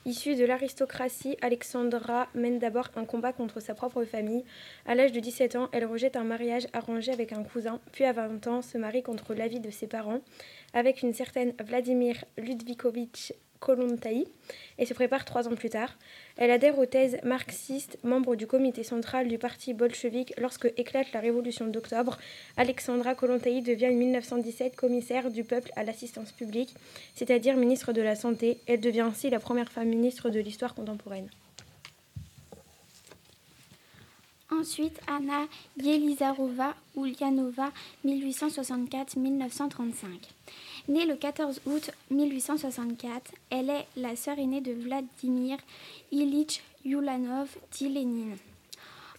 Issue 0.05 0.35
de 0.35 0.45
l'aristocratie, 0.45 1.39
Alexandra 1.41 2.27
mène 2.35 2.59
d'abord 2.59 2.91
un 2.95 3.07
combat 3.07 3.33
contre 3.33 3.61
sa 3.61 3.73
propre 3.75 4.05
famille. 4.05 4.45
À 4.85 4.95
l'âge 4.95 5.13
de 5.13 5.21
17 5.21 5.57
ans, 5.57 5.71
elle 5.73 5.87
rejette 5.87 6.17
un 6.17 6.25
mariage 6.25 6.67
arrangé 6.75 7.11
avec 7.11 7.33
un 7.33 7.43
cousin, 7.43 7.81
puis 7.93 8.05
à 8.05 8.13
20 8.13 8.47
ans 8.49 8.61
se 8.61 8.77
marie 8.77 9.03
contre 9.03 9.33
l'avis 9.33 9.61
de 9.61 9.71
ses 9.71 9.87
parents 9.87 10.21
avec 10.75 11.01
une 11.01 11.15
certaine 11.15 11.55
Vladimir 11.59 12.23
Ludvikovitch 12.37 13.33
Kollontai 13.61 14.27
et 14.79 14.87
se 14.87 14.95
prépare 14.95 15.25
trois 15.25 15.47
ans 15.47 15.55
plus 15.55 15.71
tard. 15.71 15.97
Elle 16.37 16.51
adhère 16.51 16.79
aux 16.79 16.87
thèses 16.87 17.19
marxistes, 17.23 17.99
membre 18.03 18.35
du 18.35 18.47
comité 18.47 18.83
central 18.83 19.29
du 19.29 19.39
parti 19.39 19.75
bolchevique 19.75 20.33
lorsque 20.39 20.73
éclate 20.77 21.13
la 21.13 21.21
révolution 21.21 21.67
d'octobre. 21.67 22.19
Alexandra 22.57 23.15
Kollontai 23.15 23.61
devient 23.61 23.89
en 23.89 23.95
1917 23.95 24.75
commissaire 24.75 25.31
du 25.31 25.45
peuple 25.45 25.71
à 25.77 25.85
l'assistance 25.85 26.33
publique, 26.33 26.75
c'est-à-dire 27.15 27.57
ministre 27.57 27.93
de 27.93 28.03
la 28.03 28.17
Santé. 28.17 28.59
Elle 28.67 28.81
devient 28.81 29.01
ainsi 29.01 29.31
la 29.31 29.39
première 29.39 29.71
femme 29.71 29.89
ministre 29.89 30.31
de 30.31 30.41
l'histoire 30.41 30.75
contemporaine. 30.75 31.29
Ensuite, 34.53 35.01
Anna 35.07 35.47
Yelizarova 35.81 36.75
Ulyanova, 36.97 37.71
1864-1935. 38.05 40.07
Née 40.89 41.07
le 41.07 41.15
14 41.15 41.61
août 41.67 41.93
1864, 42.11 43.31
elle 43.51 43.71
est 43.71 43.87
la 43.97 44.17
sœur 44.17 44.41
aînée 44.41 44.61
de 44.61 44.73
Vladimir 44.73 45.57
Ilyich 46.11 46.65
Ulanov, 46.85 47.57
dit 47.71 47.89
Lénine. 47.89 48.37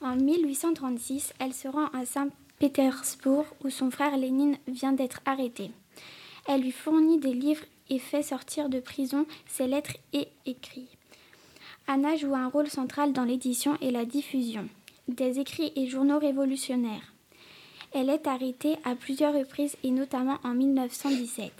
En 0.01 0.17
1836, 0.17 1.31
elle 1.39 1.53
se 1.53 1.69
rend 1.69 1.87
à 1.93 2.05
Saint-Pétersbourg 2.05 3.45
où 3.63 3.69
son 3.69 3.89
frère 3.89 4.17
Lénine 4.17 4.57
vient 4.67 4.91
d'être 4.91 5.21
arrêté. 5.25 5.71
Elle 6.47 6.61
lui 6.61 6.73
fournit 6.73 7.19
des 7.19 7.33
livres 7.33 7.63
et 7.89 7.99
fait 7.99 8.23
sortir 8.23 8.67
de 8.67 8.81
prison 8.81 9.25
ses 9.47 9.67
lettres 9.67 9.95
et 10.11 10.27
écrits. 10.45 10.89
Anna 11.87 12.17
joue 12.17 12.35
un 12.35 12.49
rôle 12.49 12.69
central 12.69 13.13
dans 13.13 13.23
l'édition 13.23 13.77
et 13.79 13.91
la 13.91 14.03
diffusion 14.03 14.67
des 15.07 15.39
écrits 15.39 15.71
et 15.75 15.87
journaux 15.87 16.19
révolutionnaires. 16.19 17.13
Elle 17.93 18.09
est 18.09 18.27
arrêtée 18.27 18.77
à 18.85 18.95
plusieurs 18.95 19.33
reprises 19.33 19.75
et 19.83 19.91
notamment 19.91 20.37
en 20.43 20.53
1917. 20.53 21.51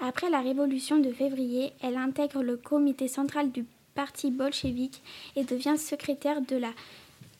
Après 0.00 0.28
la 0.28 0.40
révolution 0.40 0.98
de 0.98 1.10
février, 1.12 1.72
elle 1.80 1.96
intègre 1.96 2.42
le 2.42 2.56
comité 2.56 3.08
central 3.08 3.50
du 3.50 3.64
parti 3.94 4.30
bolchevique 4.30 5.02
et 5.36 5.44
devient 5.44 5.78
secrétaire 5.78 6.42
de 6.42 6.56
la 6.56 6.72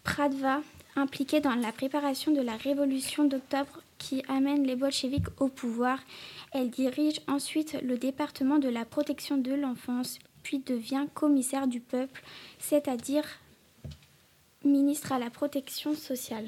Pradva, 0.04 0.60
impliquée 0.96 1.40
dans 1.40 1.54
la 1.54 1.72
préparation 1.72 2.32
de 2.32 2.40
la 2.40 2.56
révolution 2.56 3.24
d'octobre 3.24 3.82
qui 3.98 4.22
amène 4.28 4.66
les 4.66 4.76
bolcheviks 4.76 5.28
au 5.40 5.48
pouvoir. 5.48 5.98
Elle 6.52 6.70
dirige 6.70 7.20
ensuite 7.26 7.76
le 7.82 7.98
département 7.98 8.58
de 8.58 8.68
la 8.68 8.84
protection 8.84 9.36
de 9.36 9.52
l'enfance, 9.52 10.18
puis 10.42 10.60
devient 10.60 11.06
commissaire 11.14 11.66
du 11.66 11.80
peuple, 11.80 12.22
c'est-à-dire 12.58 13.24
ministre 14.64 15.12
à 15.12 15.18
la 15.18 15.30
protection 15.30 15.94
sociale. 15.94 16.46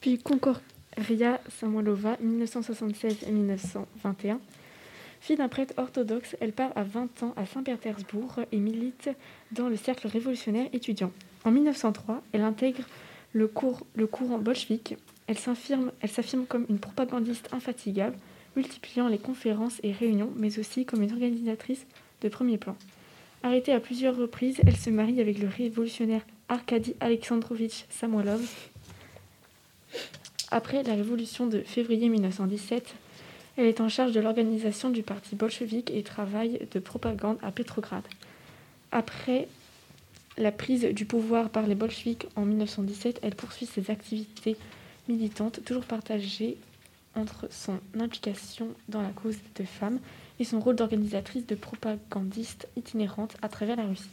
Puis 0.00 0.18
Concordia 0.18 1.40
Samoilova, 1.60 2.16
1976 2.20 3.18
et 3.26 3.30
1921. 3.30 4.40
Fille 5.20 5.36
d'un 5.36 5.48
prêtre 5.48 5.74
orthodoxe, 5.76 6.36
elle 6.40 6.52
part 6.52 6.72
à 6.74 6.82
20 6.82 7.22
ans 7.22 7.32
à 7.36 7.46
Saint-Pétersbourg 7.46 8.40
et 8.50 8.56
milite 8.56 9.10
dans 9.52 9.68
le 9.68 9.76
cercle 9.76 10.08
révolutionnaire 10.08 10.68
étudiant. 10.72 11.12
En 11.44 11.52
1903, 11.52 12.22
elle 12.32 12.42
intègre 12.42 12.82
le, 13.32 13.48
le 13.94 14.06
courant 14.08 14.38
bolchevique. 14.38 14.96
Elle 15.28 15.38
s'affirme 15.38 16.46
comme 16.48 16.66
une 16.68 16.80
propagandiste 16.80 17.48
infatigable, 17.52 18.16
multipliant 18.56 19.06
les 19.06 19.18
conférences 19.18 19.78
et 19.84 19.92
réunions, 19.92 20.32
mais 20.36 20.58
aussi 20.58 20.84
comme 20.84 21.02
une 21.02 21.12
organisatrice 21.12 21.86
de 22.20 22.28
premier 22.28 22.58
plan. 22.58 22.76
Arrêtée 23.44 23.72
à 23.72 23.80
plusieurs 23.80 24.16
reprises, 24.16 24.60
elle 24.64 24.76
se 24.76 24.88
marie 24.88 25.20
avec 25.20 25.38
le 25.40 25.48
révolutionnaire 25.48 26.22
Arkady 26.48 26.94
Alexandrovitch 27.00 27.86
Samoilov. 27.90 28.48
Après 30.52 30.84
la 30.84 30.94
révolution 30.94 31.48
de 31.48 31.60
février 31.60 32.08
1917, 32.08 32.94
elle 33.56 33.66
est 33.66 33.80
en 33.80 33.88
charge 33.88 34.12
de 34.12 34.20
l'organisation 34.20 34.90
du 34.90 35.02
parti 35.02 35.34
bolchevique 35.34 35.90
et 35.90 36.04
travaille 36.04 36.68
de 36.70 36.78
propagande 36.78 37.38
à 37.42 37.50
Petrograd. 37.50 38.04
Après 38.92 39.48
la 40.38 40.52
prise 40.52 40.84
du 40.84 41.04
pouvoir 41.04 41.50
par 41.50 41.66
les 41.66 41.74
bolcheviks 41.74 42.26
en 42.36 42.44
1917, 42.44 43.18
elle 43.22 43.34
poursuit 43.34 43.66
ses 43.66 43.90
activités 43.90 44.56
militantes, 45.08 45.64
toujours 45.64 45.84
partagées 45.84 46.58
entre 47.16 47.48
son 47.50 47.80
implication 47.98 48.68
dans 48.88 49.02
la 49.02 49.10
cause 49.10 49.36
des 49.56 49.66
femmes 49.66 49.98
et 50.38 50.44
son 50.44 50.60
rôle 50.60 50.76
d'organisatrice 50.76 51.46
de 51.46 51.54
propagandiste 51.54 52.68
itinérante 52.76 53.36
à 53.42 53.48
travers 53.48 53.76
la 53.76 53.86
Russie. 53.86 54.08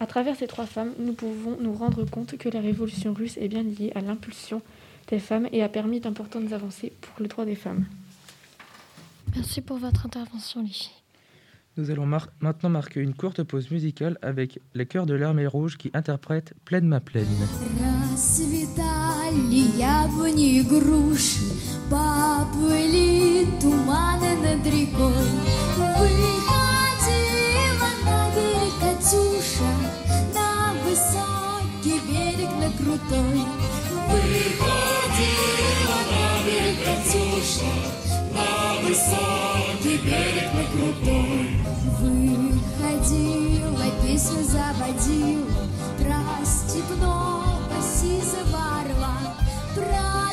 À 0.00 0.06
travers 0.06 0.36
ces 0.36 0.46
trois 0.46 0.66
femmes, 0.66 0.92
nous 0.98 1.12
pouvons 1.12 1.56
nous 1.60 1.74
rendre 1.74 2.04
compte 2.04 2.38
que 2.38 2.48
la 2.48 2.60
révolution 2.60 3.12
russe 3.12 3.36
est 3.36 3.48
bien 3.48 3.62
liée 3.62 3.92
à 3.94 4.00
l'impulsion 4.00 4.62
des 5.08 5.18
femmes 5.18 5.48
et 5.52 5.62
a 5.62 5.68
permis 5.68 6.00
d'importantes 6.00 6.52
avancées 6.52 6.92
pour 7.00 7.20
le 7.20 7.28
droit 7.28 7.44
des 7.44 7.54
femmes. 7.54 7.84
Merci 9.34 9.60
pour 9.60 9.76
votre 9.78 10.06
intervention, 10.06 10.62
Lichy. 10.62 10.90
Nous 11.76 11.90
allons 11.90 12.06
mar 12.06 12.28
maintenant 12.40 12.68
marquer 12.68 13.00
une 13.00 13.14
courte 13.14 13.42
pause 13.42 13.70
musicale 13.70 14.18
avec 14.22 14.58
les 14.74 14.86
chœurs 14.86 15.06
de 15.06 15.14
l'armée 15.14 15.46
rouge 15.46 15.76
qui 15.76 15.90
interprètent 15.94 16.54
Plaine 16.64 16.86
ma 16.86 17.00
plaine. 17.00 17.26
Поплыли 21.90 23.46
туманы 23.60 24.36
над 24.36 24.64
рекой. 24.64 25.12
Выходила 25.98 27.10
на 28.04 28.30
берег 28.30 28.74
Катюша 28.78 29.72
На 30.32 30.72
высокий 30.84 31.98
берег, 32.06 32.52
на 32.60 32.70
крутой. 32.78 33.42
Выходила 34.08 35.98
на 36.12 36.24
берег 36.46 36.78
Катюша 36.84 37.74
На 38.34 38.48
высокий 38.86 39.98
берег, 39.98 40.48
на 40.54 40.64
крутой. 40.70 41.42
Выходила, 42.70 43.86
песню 44.02 44.42
заводила 44.44 45.66
Про 45.98 46.22
степного 46.46 47.78
сизого 47.82 48.62
орла 48.80 49.18
Про 49.74 50.29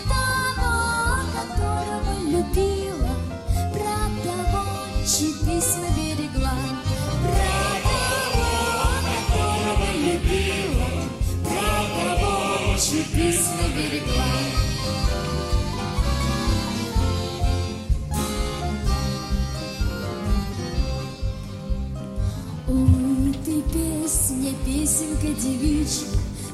песня, 24.46 24.52
песенка 24.64 25.26
девичья, 25.40 26.06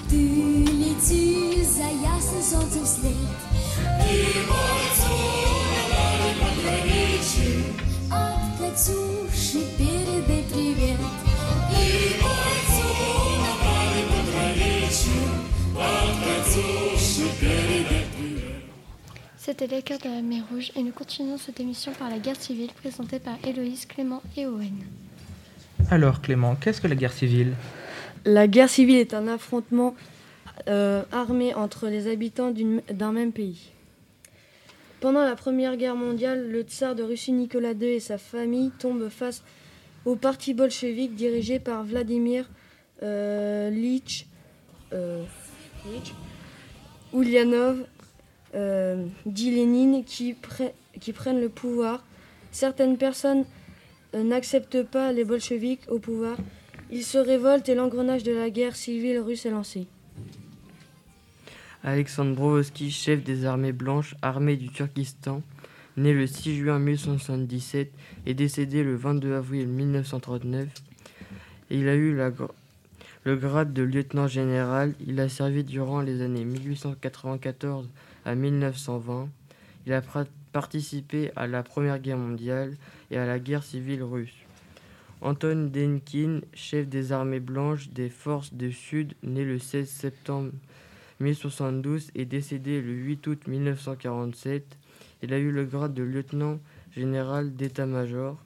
ты 0.08 0.16
лети 0.16 1.62
за 1.64 1.84
ясным 1.84 2.42
солнцем 2.42 2.84
вслед. 2.84 3.12
И 4.00 4.38
от 8.10 8.58
Катюши 8.58 9.66
передай 9.76 10.44
привет. 10.50 10.98
И 11.70 12.16
бойцу 12.22 12.88
направи 13.44 14.02
поздравичи, 14.08 15.18
от 15.76 16.16
Катюши 16.24 17.28
передай 17.38 18.06
привет. 18.16 18.64
C'était 19.36 19.66
les 19.66 19.82
cœurs 19.82 19.98
de 19.98 20.08
la 20.08 20.22
mer 20.22 20.44
Rouge 20.50 20.72
et 20.74 20.82
nous 20.82 20.92
continuons 20.92 21.38
cette 21.38 21.60
émission 21.60 21.92
par 21.92 22.08
la 22.08 22.18
guerre 22.18 22.40
civile 22.40 22.70
présentée 22.72 23.18
par 23.18 23.34
Héloïse, 23.44 23.84
Clément 23.86 24.22
et 24.36 24.46
Owen. 24.46 24.84
Alors 25.90 26.20
Clément, 26.20 26.54
qu'est-ce 26.54 26.82
que 26.82 26.86
la 26.86 26.94
guerre 26.94 27.12
civile 27.12 27.54
La 28.25 28.47
guerre 28.47 28.69
civile 28.69 28.97
est 28.97 29.13
un 29.13 29.27
affrontement 29.27 29.95
euh, 30.67 31.03
armé 31.11 31.53
entre 31.53 31.87
les 31.87 32.07
habitants 32.07 32.53
d'un 32.89 33.11
même 33.11 33.31
pays. 33.31 33.71
Pendant 35.01 35.23
la 35.23 35.35
Première 35.35 35.75
Guerre 35.75 35.95
mondiale, 35.95 36.49
le 36.49 36.61
tsar 36.61 36.95
de 36.95 37.03
Russie 37.03 37.33
Nicolas 37.33 37.73
II 37.73 37.87
et 37.87 37.99
sa 37.99 38.17
famille 38.17 38.71
tombent 38.79 39.09
face 39.09 39.43
au 40.05 40.15
parti 40.15 40.53
bolchevique 40.53 41.15
dirigé 41.15 41.59
par 41.59 41.83
Vladimir 41.83 42.49
euh, 43.01 43.69
Lich, 43.69 44.27
euh, 44.93 45.23
Ulyanov, 47.13 47.85
euh, 48.55 49.05
dit 49.25 49.51
Lénine, 49.51 50.03
qui, 50.05 50.35
qui, 50.99 51.13
prennent 51.13 51.41
le 51.41 51.49
pouvoir. 51.49 52.03
Certaines 52.51 52.97
personnes 52.97 53.45
euh, 54.13 54.23
n'accepte 54.23 54.83
pas 54.83 55.11
les 55.11 55.25
bolcheviks 55.25 55.89
au 55.89 55.99
pouvoir. 55.99 56.37
Il 56.95 57.03
se 57.03 57.17
révolte 57.17 57.69
et 57.69 57.73
l'engrenage 57.73 58.21
de 58.21 58.33
la 58.33 58.51
guerre 58.51 58.75
civile 58.75 59.17
russe 59.17 59.47
est 59.47 59.49
lancé. 59.49 59.87
Alexandre 61.83 62.35
Brodsky, 62.35 62.91
chef 62.91 63.23
des 63.23 63.45
armées 63.45 63.71
blanches 63.71 64.13
armées 64.21 64.57
du 64.57 64.69
Turkestan, 64.69 65.41
né 65.97 66.13
le 66.13 66.27
6 66.27 66.55
juin 66.55 66.77
1977 66.77 67.91
et 68.27 68.35
décédé 68.35 68.83
le 68.83 68.95
22 68.95 69.33
avril 69.33 69.69
1939. 69.69 70.67
Il 71.71 71.89
a 71.89 71.95
eu 71.95 72.15
le 73.23 73.35
grade 73.37 73.73
de 73.73 73.81
lieutenant 73.81 74.27
général. 74.27 74.93
Il 75.07 75.19
a 75.19 75.29
servi 75.29 75.63
durant 75.63 76.01
les 76.01 76.21
années 76.21 76.45
1894 76.45 77.89
à 78.23 78.35
1920. 78.35 79.29
Il 79.87 79.93
a 79.93 80.03
participé 80.51 81.31
à 81.35 81.47
la 81.47 81.63
Première 81.63 81.97
Guerre 81.97 82.19
mondiale 82.19 82.75
et 83.09 83.17
à 83.17 83.25
la 83.25 83.39
guerre 83.39 83.63
civile 83.63 84.03
russe. 84.03 84.42
Anton 85.23 85.69
Denkin, 85.73 86.41
chef 86.53 86.89
des 86.89 87.13
armées 87.13 87.39
blanches 87.39 87.87
des 87.87 88.09
forces 88.09 88.53
du 88.53 88.73
Sud, 88.73 89.13
né 89.23 89.45
le 89.45 89.57
16 89.57 89.87
septembre 89.87 90.51
1072 91.21 92.11
et 92.13 92.25
décédé 92.25 92.81
le 92.81 92.91
8 92.91 93.27
août 93.27 93.47
1947. 93.47 94.77
Il 95.21 95.33
a 95.33 95.39
eu 95.39 95.49
le 95.49 95.63
grade 95.63 95.93
de 95.93 96.03
lieutenant 96.03 96.59
général 96.93 97.55
d'état-major. 97.55 98.37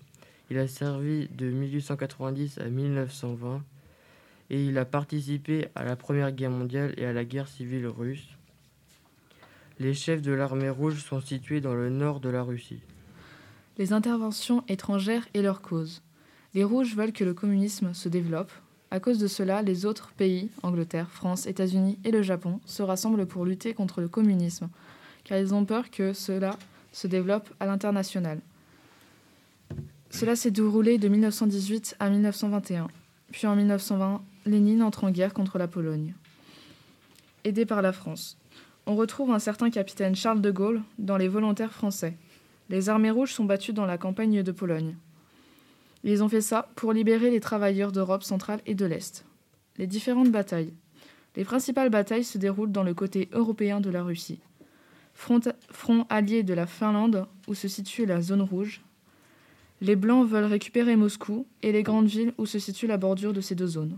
Il 0.52 0.60
a 0.60 0.68
servi 0.68 1.28
de 1.30 1.50
1890 1.50 2.60
à 2.60 2.66
1920 2.66 3.64
et 4.52 4.64
il 4.64 4.78
a 4.78 4.86
participé 4.86 5.70
à 5.74 5.84
la 5.84 5.96
Première 5.96 6.32
Guerre 6.32 6.52
mondiale 6.52 6.94
et 6.98 7.08
à 7.08 7.12
la 7.12 7.26
guerre 7.26 7.48
civile 7.48 7.88
russe. 7.88 8.28
Les 9.80 9.96
chefs 9.96 10.22
de 10.22 10.32
l'armée 10.32 10.70
rouge 10.70 11.04
sont 11.04 11.22
situés 11.22 11.60
dans 11.60 11.74
le 11.74 11.90
nord 11.90 12.20
de 12.20 12.30
la 12.30 12.44
Russie. 12.44 12.82
Les 13.80 13.94
interventions 13.94 14.64
étrangères 14.68 15.28
et 15.34 15.42
leurs 15.42 15.64
causes. 15.64 16.04
Les 16.58 16.64
rouges 16.64 16.96
veulent 16.96 17.14
que 17.14 17.24
le 17.24 17.36
communisme 17.36 17.94
se 17.94 18.10
développe. 18.10 18.52
À 18.90 19.00
cause 19.00 19.20
de 19.20 19.28
cela, 19.28 19.62
les 19.62 19.86
autres 19.86 20.12
pays, 20.18 20.50
Angleterre, 20.64 21.12
France, 21.12 21.46
États-Unis 21.46 22.00
et 22.04 22.10
le 22.10 22.24
Japon, 22.24 22.60
se 22.66 22.82
rassemblent 22.82 23.28
pour 23.28 23.46
lutter 23.46 23.76
contre 23.76 24.02
le 24.02 24.08
communisme, 24.08 24.68
car 25.24 25.38
ils 25.38 25.54
ont 25.54 25.66
peur 25.66 25.92
que 25.92 26.14
cela 26.14 26.58
se 26.92 27.06
développe 27.06 27.48
à 27.60 27.68
l'international. 27.68 28.40
Cela 30.10 30.36
s'est 30.36 30.50
déroulé 30.50 30.98
de 30.98 31.08
1918 31.08 31.96
à 32.00 32.10
1921. 32.10 32.88
Puis 33.32 33.46
en 33.46 33.56
1920, 33.56 34.24
Lénine 34.48 34.82
entre 34.82 35.04
en 35.04 35.12
guerre 35.12 35.36
contre 35.36 35.60
la 35.60 35.68
Pologne. 35.68 36.16
Aidé 37.44 37.68
par 37.68 37.84
la 37.84 37.94
France. 37.94 38.36
On 38.88 38.96
retrouve 38.96 39.30
un 39.30 39.38
certain 39.38 39.70
capitaine 39.70 40.16
Charles 40.16 40.42
de 40.42 40.50
Gaulle 40.50 40.82
dans 40.98 41.18
les 41.18 41.28
volontaires 41.28 41.74
français. 41.74 42.18
Les 42.70 42.90
armées 42.90 43.12
rouges 43.12 43.34
sont 43.34 43.46
battues 43.46 43.74
dans 43.74 43.86
la 43.86 44.00
campagne 44.00 44.42
de 44.42 44.52
Pologne. 44.52 44.96
Ils 46.04 46.24
ont 46.24 46.30
fait 46.30 46.42
ça 46.42 46.70
pour 46.76 46.94
libérer 46.94 47.32
les 47.32 47.40
travailleurs 47.40 47.92
d'Europe 47.92 48.24
centrale 48.24 48.62
et 48.66 48.76
de 48.76 48.86
l'Est. 48.86 49.26
Les 49.78 49.88
différentes 49.88 50.32
batailles. 50.32 50.74
Les 51.36 51.44
principales 51.44 51.90
batailles 51.90 52.24
se 52.24 52.38
déroulent 52.38 52.72
dans 52.72 52.84
le 52.84 52.94
côté 52.94 53.30
européen 53.32 53.80
de 53.80 53.90
la 53.90 54.04
Russie. 54.04 54.40
Front, 55.14 55.42
allié 56.10 56.44
de 56.44 56.54
la 56.54 56.68
Finlande, 56.68 57.28
où 57.48 57.54
se 57.54 57.68
situe 57.68 58.06
la 58.06 58.22
zone 58.22 58.42
rouge. 58.42 58.82
Les 59.82 59.96
Blancs 59.96 60.28
veulent 60.28 60.46
récupérer 60.46 60.96
Moscou 60.96 61.46
et 61.62 61.72
les 61.72 61.84
grandes 61.84 62.08
villes 62.08 62.34
où 62.38 62.46
se 62.46 62.60
situe 62.60 62.88
la 62.88 62.98
bordure 62.98 63.34
de 63.34 63.42
ces 63.42 63.56
deux 63.56 63.68
zones. 63.68 63.98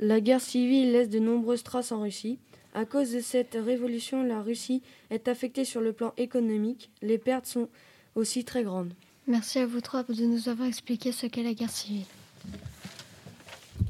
La 0.00 0.20
guerre 0.20 0.40
civile 0.40 0.92
laisse 0.92 1.08
de 1.08 1.18
nombreuses 1.18 1.62
traces 1.62 1.92
en 1.92 2.02
Russie. 2.02 2.38
À 2.74 2.84
cause 2.84 3.12
de 3.12 3.20
cette 3.20 3.56
révolution, 3.58 4.22
la 4.22 4.42
Russie 4.42 4.82
est 5.10 5.28
affectée 5.28 5.64
sur 5.64 5.80
le 5.80 5.92
plan 5.92 6.12
économique. 6.16 6.90
Les 7.00 7.18
pertes 7.18 7.46
sont 7.46 7.68
aussi 8.14 8.44
très 8.44 8.64
grandes. 8.64 8.92
Merci 9.26 9.58
à 9.58 9.66
vous 9.66 9.80
trois 9.80 10.02
de 10.02 10.24
nous 10.24 10.50
avoir 10.50 10.68
expliqué 10.68 11.10
ce 11.10 11.26
qu'est 11.26 11.42
la 11.42 11.54
guerre 11.54 11.70
civile. 11.70 12.04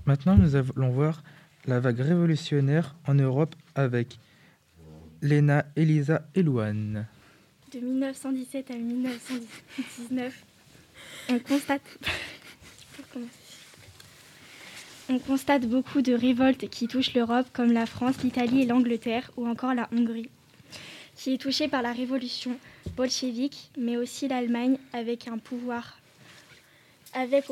Maintenant, 0.07 0.37
nous 0.37 0.55
allons 0.55 0.91
voir 0.91 1.25
la 1.67 1.81
vague 1.81 1.99
révolutionnaire 1.99 2.95
en 3.09 3.15
Europe 3.15 3.57
avec 3.75 4.19
Léna, 5.23 5.65
Elisa 5.75 6.23
et 6.37 6.43
Louane. 6.43 7.07
De 7.73 7.81
1917 7.81 8.71
à 8.71 8.77
1919, 8.77 10.45
on 11.31 11.39
constate... 11.41 11.99
On 15.09 15.19
constate 15.19 15.67
beaucoup 15.67 16.01
de 16.01 16.15
révoltes 16.15 16.69
qui 16.71 16.87
touchent 16.87 17.13
l'Europe, 17.13 17.47
comme 17.53 17.73
la 17.73 17.87
France, 17.87 18.23
l'Italie 18.23 18.63
et 18.63 18.67
l'Angleterre, 18.67 19.31
ou 19.37 19.47
encore 19.47 19.75
la 19.75 19.89
Hongrie, 19.93 20.31
qui 21.17 21.35
est 21.35 21.39
touchée 21.39 21.69
par 21.69 21.83
la 21.83 21.93
révolution 21.93 22.59
bolchevique, 22.97 23.71
mais 23.79 23.97
aussi 23.97 24.27
l'Allemagne, 24.29 24.79
avec 24.93 25.29
au 25.29 25.37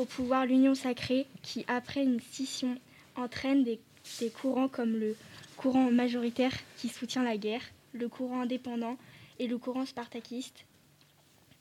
pouvoir 0.05 0.45
l'Union 0.45 0.75
sacrée, 0.75 1.25
qui 1.41 1.65
après 1.67 2.03
une 2.03 2.19
scission 2.19 2.77
entraîne 3.15 3.63
des, 3.63 3.79
des 4.19 4.29
courants 4.29 4.67
comme 4.67 4.97
le 4.97 5.15
courant 5.57 5.89
majoritaire 5.91 6.53
qui 6.77 6.89
soutient 6.89 7.23
la 7.23 7.37
guerre, 7.37 7.63
le 7.93 8.09
courant 8.09 8.41
indépendant 8.41 8.97
et 9.39 9.47
le 9.47 9.57
courant 9.57 9.85
spartakiste. 9.85 10.65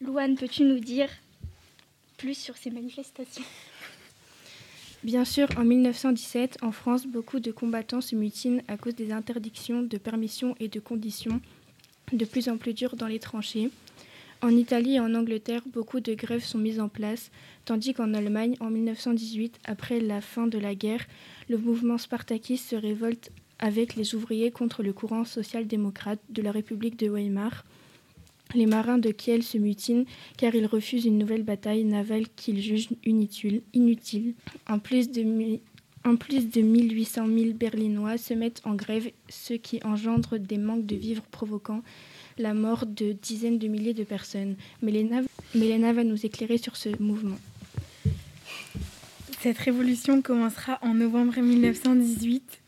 Louane, 0.00 0.36
peux-tu 0.36 0.64
nous 0.64 0.80
dire 0.80 1.08
plus 2.16 2.34
sur 2.34 2.56
ces 2.56 2.70
manifestations? 2.70 3.44
Bien 5.04 5.24
sûr, 5.24 5.48
en 5.56 5.64
1917, 5.64 6.58
en 6.62 6.70
France, 6.70 7.06
beaucoup 7.06 7.40
de 7.40 7.50
combattants 7.50 8.00
se 8.00 8.14
mutinent 8.14 8.62
à 8.68 8.76
cause 8.76 8.94
des 8.94 9.10
interdictions 9.10 9.82
de 9.82 9.98
permission 9.98 10.54
et 10.60 10.68
de 10.68 10.78
conditions 10.78 11.40
de 12.12 12.24
plus 12.24 12.48
en 12.48 12.56
plus 12.56 12.74
dures 12.74 12.96
dans 12.96 13.06
les 13.06 13.18
tranchées. 13.18 13.70
En 14.42 14.50
Italie 14.50 14.94
et 14.96 15.00
en 15.00 15.14
Angleterre, 15.14 15.62
beaucoup 15.66 16.00
de 16.00 16.14
grèves 16.14 16.44
sont 16.44 16.58
mises 16.58 16.80
en 16.80 16.88
place, 16.88 17.30
tandis 17.64 17.94
qu'en 17.94 18.12
Allemagne, 18.12 18.56
en 18.58 18.70
1918, 18.70 19.60
après 19.64 20.00
la 20.00 20.20
fin 20.20 20.48
de 20.48 20.58
la 20.58 20.74
guerre, 20.74 21.06
le 21.48 21.58
mouvement 21.58 21.98
spartakiste 21.98 22.70
se 22.70 22.76
révolte 22.76 23.30
avec 23.60 23.94
les 23.94 24.16
ouvriers 24.16 24.50
contre 24.50 24.82
le 24.82 24.92
courant 24.92 25.24
social-démocrate 25.24 26.18
de 26.28 26.42
la 26.42 26.50
République 26.50 26.98
de 26.98 27.08
Weimar. 27.08 27.64
Les 28.54 28.66
marins 28.66 28.98
de 28.98 29.12
Kiel 29.12 29.44
se 29.44 29.56
mutinent 29.56 30.04
car 30.36 30.54
ils 30.56 30.66
refusent 30.66 31.06
une 31.06 31.18
nouvelle 31.18 31.44
bataille 31.44 31.84
navale 31.84 32.24
qu'ils 32.34 32.60
jugent 32.60 32.88
inutile. 33.04 34.34
En, 34.68 34.80
plus 34.80 35.10
de, 35.10 35.22
en 36.04 36.16
plus 36.16 36.50
de 36.50 36.60
1800 36.60 37.26
000 37.26 37.52
Berlinois 37.54 38.18
se 38.18 38.34
mettent 38.34 38.62
en 38.64 38.74
grève, 38.74 39.10
ce 39.28 39.54
qui 39.54 39.80
engendre 39.84 40.38
des 40.38 40.58
manques 40.58 40.86
de 40.86 40.96
vivres 40.96 41.22
provoquant 41.30 41.82
la 42.38 42.54
mort 42.54 42.86
de 42.86 43.12
dizaines 43.12 43.58
de 43.58 43.68
milliers 43.68 43.94
de 43.94 44.04
personnes. 44.04 44.56
Mélena, 44.82 45.92
va 45.92 46.04
nous 46.04 46.26
éclairer 46.26 46.58
sur 46.58 46.76
ce 46.76 46.88
mouvement. 47.00 47.38
Cette 49.40 49.58
révolution 49.58 50.22
commencera 50.22 50.78
en 50.82 50.94
novembre 50.94 51.40
1918, 51.40 52.60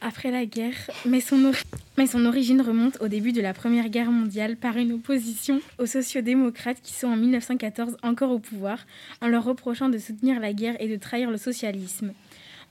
après 0.00 0.30
la 0.30 0.46
guerre, 0.46 0.76
mais 1.04 1.20
son, 1.20 1.52
mais 1.98 2.06
son 2.06 2.24
origine 2.24 2.60
remonte 2.60 2.98
au 3.00 3.08
début 3.08 3.32
de 3.32 3.40
la 3.40 3.54
Première 3.54 3.88
Guerre 3.88 4.10
mondiale 4.10 4.56
par 4.56 4.76
une 4.76 4.92
opposition 4.92 5.60
aux 5.78 5.86
sociodémocrates 5.86 6.80
qui 6.82 6.92
sont 6.92 7.08
en 7.08 7.16
1914 7.16 7.96
encore 8.02 8.30
au 8.30 8.38
pouvoir, 8.38 8.86
en 9.20 9.28
leur 9.28 9.44
reprochant 9.44 9.88
de 9.88 9.98
soutenir 9.98 10.40
la 10.40 10.52
guerre 10.52 10.80
et 10.80 10.88
de 10.88 10.96
trahir 10.96 11.30
le 11.30 11.38
socialisme. 11.38 12.12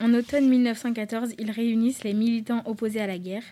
En 0.01 0.13
automne 0.13 0.49
1914, 0.49 1.33
ils 1.39 1.51
réunissent 1.51 2.03
les 2.03 2.13
militants 2.13 2.63
opposés 2.65 2.99
à 3.01 3.07
la 3.07 3.17
guerre. 3.17 3.43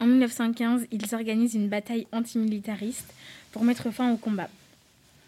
En 0.00 0.06
1915, 0.06 0.86
ils 0.90 1.14
organisent 1.14 1.54
une 1.54 1.68
bataille 1.68 2.06
antimilitariste 2.12 3.12
pour 3.52 3.64
mettre 3.64 3.90
fin 3.92 4.12
au 4.12 4.16
combat. 4.16 4.48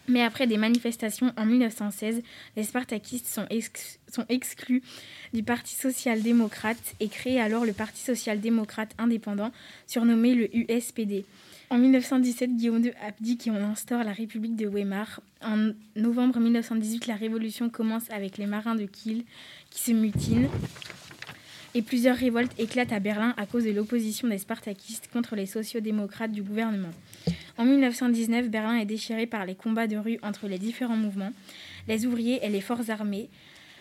Mais 0.09 0.23
après 0.23 0.47
des 0.47 0.57
manifestations 0.57 1.33
en 1.37 1.47
1916, 1.47 2.23
les 2.57 2.63
spartakistes 2.63 3.27
sont, 3.27 3.47
ex- 3.51 3.99
sont 4.13 4.25
exclus 4.29 4.83
du 5.33 5.43
Parti 5.43 5.75
social-démocrate 5.75 6.95
et 7.01 7.09
créent 7.09 7.41
alors 7.41 7.65
le 7.65 7.73
Parti 7.73 8.03
social-démocrate 8.03 8.93
indépendant, 8.99 9.51
surnommé 9.87 10.35
le 10.35 10.49
USPD. 10.57 11.25
En 11.71 11.79
1917, 11.79 12.57
Guillaume 12.57 12.85
II 12.85 12.93
abdique 13.05 13.49
et 13.49 13.51
on 13.51 13.57
instaure 13.57 14.05
la 14.05 14.13
République 14.13 14.55
de 14.55 14.69
Weimar. 14.69 15.21
En 15.43 15.73
novembre 15.97 16.39
1918, 16.39 17.09
la 17.09 17.17
révolution 17.17 17.69
commence 17.69 18.09
avec 18.11 18.39
les 18.39 18.47
marins 18.47 18.77
de 18.77 18.87
Kiel 18.87 19.25
se 19.77 19.93
mutinent 19.93 20.49
et 21.75 21.83
plusieurs 21.83 22.17
révoltes 22.17 22.59
éclatent 22.59 22.93
à 22.93 23.01
Berlin 23.01 23.35
à 23.37 23.45
cause 23.45 23.65
de 23.65 23.71
l'opposition 23.71 24.29
des 24.29 24.39
spartakistes 24.39 25.11
contre 25.13 25.37
les 25.37 25.45
sociodémocrates 25.45 26.33
du 26.33 26.43
gouvernement. 26.43 26.91
En 27.59 27.65
1919, 27.67 28.49
Berlin 28.49 28.77
est 28.77 28.87
déchiré 28.87 29.27
par 29.27 29.45
les 29.45 29.55
combats 29.55 29.87
de 29.87 29.99
rue 29.99 30.19
entre 30.23 30.49
les 30.49 30.59
différents 30.59 30.97
mouvements, 30.97 31.33
les 31.87 32.07
ouvriers 32.07 32.45
et 32.45 32.49
les 32.49 32.63
forces 32.63 32.89
armées. 32.89 33.29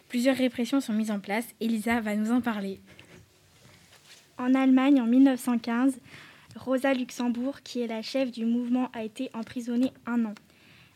Plusieurs 0.09 0.35
répressions 0.35 0.81
sont 0.81 0.93
mises 0.93 1.11
en 1.11 1.19
place. 1.19 1.45
Elisa 1.61 2.01
va 2.01 2.15
nous 2.15 2.31
en 2.31 2.41
parler. 2.41 2.79
En 4.37 4.53
Allemagne, 4.53 5.01
en 5.01 5.05
1915, 5.05 5.97
Rosa 6.57 6.93
Luxembourg, 6.93 7.61
qui 7.63 7.79
est 7.79 7.87
la 7.87 8.01
chef 8.01 8.31
du 8.31 8.45
mouvement, 8.45 8.89
a 8.93 9.03
été 9.03 9.29
emprisonnée 9.33 9.91
un 10.05 10.25
an. 10.25 10.35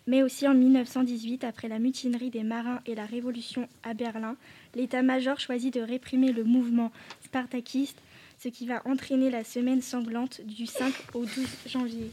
Mais 0.09 0.23
aussi 0.23 0.47
en 0.47 0.55
1918, 0.55 1.43
après 1.43 1.67
la 1.67 1.77
mutinerie 1.77 2.31
des 2.31 2.41
marins 2.41 2.81
et 2.87 2.95
la 2.95 3.05
révolution 3.05 3.69
à 3.83 3.93
Berlin, 3.93 4.37
l'état-major 4.73 5.39
choisit 5.39 5.71
de 5.71 5.81
réprimer 5.81 6.31
le 6.31 6.43
mouvement 6.43 6.91
spartakiste, 7.25 7.99
ce 8.43 8.49
qui 8.49 8.65
va 8.65 8.81
entraîner 8.85 9.29
la 9.29 9.43
semaine 9.43 9.83
sanglante 9.83 10.41
du 10.41 10.65
5 10.65 10.91
au 11.13 11.25
12 11.25 11.31
janvier 11.67 12.09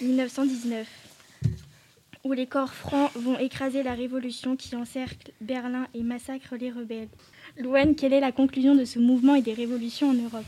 1919. 0.00 0.88
où 2.24 2.32
les 2.32 2.48
corps 2.48 2.74
francs 2.74 3.12
vont 3.14 3.38
écraser 3.38 3.84
la 3.84 3.94
révolution 3.94 4.56
qui 4.56 4.74
encercle 4.74 5.30
Berlin 5.40 5.86
et 5.94 6.02
massacre 6.02 6.56
les 6.56 6.72
rebelles. 6.72 7.08
Louane, 7.56 7.94
quelle 7.94 8.14
est 8.14 8.20
la 8.20 8.32
conclusion 8.32 8.74
de 8.74 8.84
ce 8.84 8.98
mouvement 8.98 9.36
et 9.36 9.42
des 9.42 9.54
révolutions 9.54 10.08
en 10.10 10.14
Europe? 10.14 10.44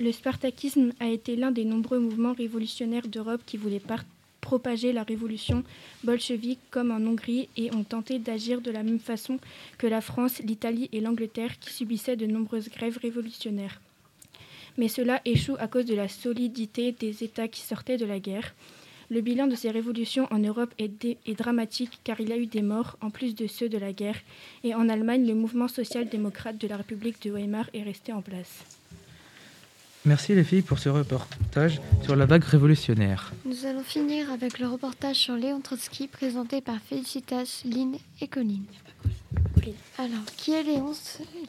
Le 0.00 0.12
spartakisme 0.12 0.92
a 1.00 1.06
été 1.06 1.36
l'un 1.36 1.50
des 1.50 1.64
nombreux 1.64 2.00
mouvements 2.00 2.34
révolutionnaires 2.34 3.06
d'Europe 3.08 3.40
qui 3.46 3.56
voulaient 3.56 3.80
par- 3.80 4.04
propager 4.44 4.92
la 4.92 5.04
révolution 5.04 5.64
bolchevique 6.02 6.60
comme 6.70 6.90
en 6.90 7.00
Hongrie 7.00 7.48
et 7.56 7.74
ont 7.74 7.82
tenté 7.82 8.18
d'agir 8.18 8.60
de 8.60 8.70
la 8.70 8.82
même 8.82 8.98
façon 8.98 9.38
que 9.78 9.86
la 9.86 10.02
France, 10.02 10.40
l'Italie 10.40 10.90
et 10.92 11.00
l'Angleterre 11.00 11.58
qui 11.58 11.72
subissaient 11.72 12.16
de 12.16 12.26
nombreuses 12.26 12.68
grèves 12.68 12.98
révolutionnaires. 12.98 13.80
Mais 14.76 14.88
cela 14.88 15.22
échoue 15.24 15.56
à 15.58 15.66
cause 15.66 15.86
de 15.86 15.94
la 15.94 16.08
solidité 16.08 16.92
des 16.92 17.24
États 17.24 17.48
qui 17.48 17.62
sortaient 17.62 17.96
de 17.96 18.04
la 18.04 18.20
guerre. 18.20 18.54
Le 19.08 19.22
bilan 19.22 19.46
de 19.46 19.56
ces 19.56 19.70
révolutions 19.70 20.28
en 20.30 20.40
Europe 20.40 20.74
est, 20.78 21.06
est 21.06 21.38
dramatique 21.38 22.00
car 22.04 22.20
il 22.20 22.28
y 22.28 22.32
a 22.34 22.38
eu 22.38 22.46
des 22.46 22.62
morts 22.62 22.98
en 23.00 23.08
plus 23.08 23.34
de 23.34 23.46
ceux 23.46 23.70
de 23.70 23.78
la 23.78 23.94
guerre 23.94 24.20
et 24.62 24.74
en 24.74 24.90
Allemagne 24.90 25.26
le 25.26 25.34
mouvement 25.34 25.68
social-démocrate 25.68 26.58
de 26.58 26.68
la 26.68 26.76
République 26.76 27.22
de 27.22 27.30
Weimar 27.30 27.70
est 27.72 27.82
resté 27.82 28.12
en 28.12 28.20
place. 28.20 28.83
Merci 30.06 30.34
les 30.34 30.44
filles 30.44 30.60
pour 30.60 30.78
ce 30.78 30.90
reportage 30.90 31.80
sur 32.02 32.14
la 32.14 32.26
vague 32.26 32.44
révolutionnaire. 32.44 33.32
Nous 33.46 33.64
allons 33.64 33.82
finir 33.82 34.30
avec 34.30 34.58
le 34.58 34.66
reportage 34.68 35.16
sur 35.16 35.34
Léon 35.34 35.60
Trotsky 35.60 36.08
présenté 36.08 36.60
par 36.60 36.78
Félicitas, 36.78 37.62
Lynn 37.64 37.96
et 38.20 38.28
Colline. 38.28 38.66
Alors, 39.96 40.24
qui 40.36 40.52
est 40.52 40.62
Léon, 40.62 40.92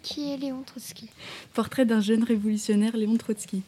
qui 0.01 0.31
est 0.31 0.37
Léon 0.37 0.63
Trotsky? 0.65 1.09
Portrait 1.53 1.85
d'un 1.85 1.99
jeune 1.99 2.23
révolutionnaire, 2.23 2.95
Léon 2.95 3.17
Trotsky. 3.17 3.61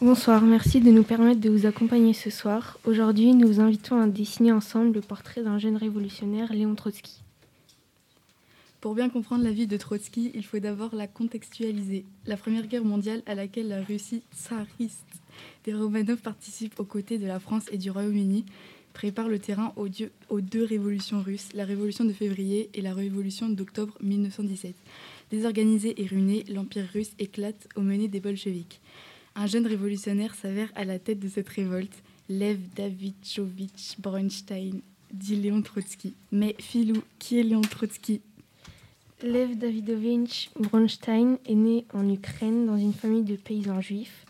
Bonsoir, 0.00 0.42
merci 0.42 0.80
de 0.80 0.92
nous 0.92 1.02
permettre 1.02 1.40
de 1.40 1.50
vous 1.50 1.66
accompagner 1.66 2.12
ce 2.12 2.30
soir. 2.30 2.78
Aujourd'hui, 2.84 3.34
nous 3.34 3.48
vous 3.48 3.60
invitons 3.60 4.00
à 4.00 4.06
dessiner 4.06 4.52
ensemble 4.52 4.92
le 4.94 5.00
portrait 5.00 5.42
d'un 5.42 5.58
jeune 5.58 5.76
révolutionnaire, 5.76 6.52
Léon 6.52 6.76
Trotsky. 6.76 7.20
Pour 8.80 8.94
bien 8.94 9.10
comprendre 9.10 9.44
la 9.44 9.50
vie 9.50 9.66
de 9.66 9.76
Trotsky, 9.76 10.30
il 10.34 10.42
faut 10.42 10.58
d'abord 10.58 10.94
la 10.94 11.06
contextualiser. 11.06 12.06
La 12.24 12.38
Première 12.38 12.66
Guerre 12.66 12.84
mondiale, 12.84 13.22
à 13.26 13.34
laquelle 13.34 13.68
la 13.68 13.82
Russie 13.82 14.22
tsariste 14.34 15.04
des 15.64 15.74
Romanov 15.74 16.22
participe 16.22 16.80
aux 16.80 16.84
côtés 16.84 17.18
de 17.18 17.26
la 17.26 17.38
France 17.40 17.64
et 17.70 17.76
du 17.76 17.90
Royaume-Uni, 17.90 18.46
prépare 18.94 19.28
le 19.28 19.38
terrain 19.38 19.74
aux, 19.76 20.40
deux 20.40 20.64
révolutions 20.64 21.20
russes, 21.20 21.50
la 21.52 21.66
révolution 21.66 22.06
de 22.06 22.12
février 22.14 22.70
et 22.72 22.80
la 22.80 22.94
révolution 22.94 23.50
d'octobre 23.50 23.98
1917. 24.00 24.74
Désorganisé 25.30 26.00
et 26.02 26.06
ruiné, 26.06 26.44
l'Empire 26.48 26.88
russe 26.90 27.12
éclate 27.18 27.68
aux 27.76 27.82
menées 27.82 28.08
des 28.08 28.20
bolcheviks. 28.20 28.80
Un 29.34 29.46
jeune 29.46 29.66
révolutionnaire 29.66 30.34
s'avère 30.34 30.72
à 30.74 30.86
la 30.86 30.98
tête 30.98 31.20
de 31.20 31.28
cette 31.28 31.50
révolte, 31.50 32.02
Lev 32.30 32.58
Davidovich 32.74 33.96
Bronstein, 33.98 34.80
dit 35.12 35.36
Léon 35.36 35.60
Trotsky. 35.60 36.14
Mais 36.32 36.56
Philou, 36.58 37.02
qui 37.18 37.38
est 37.38 37.42
Léon 37.42 37.60
Trotsky? 37.60 38.22
Lev 39.22 39.58
Davidovich 39.58 40.50
Bronstein 40.58 41.36
est 41.44 41.54
né 41.54 41.84
en 41.92 42.08
Ukraine 42.08 42.64
dans 42.64 42.78
une 42.78 42.94
famille 42.94 43.22
de 43.22 43.36
paysans 43.36 43.82
juifs. 43.82 44.24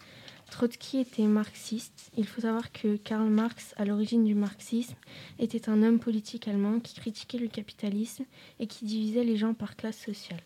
Trotsky 0.51 0.99
était 0.99 1.29
marxiste. 1.29 2.11
Il 2.17 2.27
faut 2.27 2.41
savoir 2.41 2.73
que 2.73 2.97
Karl 2.97 3.29
Marx, 3.29 3.73
à 3.77 3.85
l'origine 3.85 4.25
du 4.25 4.35
marxisme, 4.35 4.97
était 5.39 5.69
un 5.69 5.85
homme 5.85 6.01
politique 6.01 6.49
allemand 6.49 6.81
qui 6.81 6.95
critiquait 6.95 7.39
le 7.39 7.47
capitalisme 7.47 8.25
et 8.59 8.67
qui 8.67 8.85
divisait 8.85 9.23
les 9.23 9.37
gens 9.37 9.55
par 9.55 9.77
classe 9.77 9.99
sociale. 9.99 10.43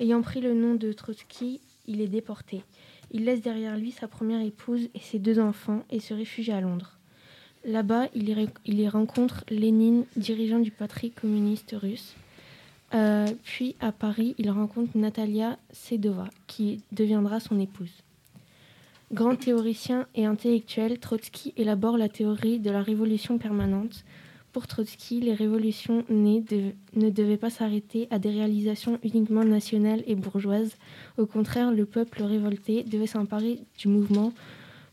Ayant 0.00 0.20
pris 0.20 0.40
le 0.40 0.52
nom 0.52 0.74
de 0.74 0.92
Trotsky, 0.92 1.60
il 1.86 2.00
est 2.00 2.08
déporté. 2.08 2.64
Il 3.12 3.24
laisse 3.24 3.40
derrière 3.40 3.76
lui 3.76 3.92
sa 3.92 4.08
première 4.08 4.44
épouse 4.44 4.88
et 4.96 5.00
ses 5.00 5.20
deux 5.20 5.38
enfants 5.38 5.84
et 5.90 6.00
se 6.00 6.12
réfugie 6.12 6.50
à 6.50 6.60
Londres. 6.60 6.98
Là-bas, 7.64 8.08
il 8.16 8.28
y, 8.66 8.88
rencontre 8.88 9.44
Lénine, 9.48 10.06
dirigeant 10.16 10.58
du 10.58 10.72
Parti 10.72 11.12
communiste 11.12 11.76
russe. 11.80 12.16
Euh, 12.94 13.26
puis 13.42 13.76
à 13.80 13.92
Paris, 13.92 14.34
il 14.38 14.50
rencontre 14.50 14.96
Natalia 14.96 15.58
Sedova, 15.72 16.28
qui 16.46 16.82
deviendra 16.92 17.40
son 17.40 17.58
épouse. 17.58 18.02
Grand 19.12 19.36
théoricien 19.36 20.06
et 20.14 20.24
intellectuel, 20.24 20.98
Trotsky 20.98 21.52
élabore 21.56 21.96
la 21.96 22.08
théorie 22.08 22.58
de 22.58 22.70
la 22.70 22.82
révolution 22.82 23.38
permanente. 23.38 24.04
Pour 24.52 24.66
Trotsky, 24.66 25.20
les 25.20 25.34
révolutions 25.34 26.04
nées 26.08 26.42
ne 26.94 27.10
devaient 27.10 27.36
pas 27.36 27.50
s'arrêter 27.50 28.08
à 28.10 28.18
des 28.18 28.30
réalisations 28.30 28.98
uniquement 29.04 29.44
nationales 29.44 30.02
et 30.06 30.14
bourgeoises. 30.14 30.76
Au 31.18 31.26
contraire, 31.26 31.70
le 31.70 31.86
peuple 31.86 32.22
révolté 32.22 32.82
devait 32.82 33.06
s'emparer 33.06 33.60
du 33.78 33.88
mouvement 33.88 34.32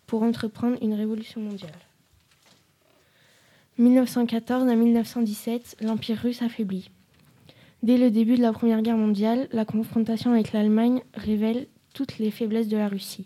pour 0.06 0.22
entreprendre 0.22 0.78
une 0.82 0.94
révolution 0.94 1.42
mondiale. 1.42 1.72
1914 3.80 4.68
à 4.68 4.76
1917, 4.76 5.78
l'Empire 5.82 6.18
russe 6.18 6.44
affaiblit. 6.44 6.92
Dès 7.84 7.98
le 7.98 8.10
début 8.12 8.38
de 8.38 8.42
la 8.42 8.54
Première 8.54 8.82
Guerre 8.82 8.96
mondiale, 8.96 9.50
la 9.52 9.66
confrontation 9.66 10.32
avec 10.32 10.54
l'Allemagne 10.54 11.02
révèle 11.16 11.68
toutes 11.94 12.18
les 12.18 12.32
faiblesses 12.32 12.70
de 12.70 12.78
la 12.78 12.88
Russie. 12.88 13.26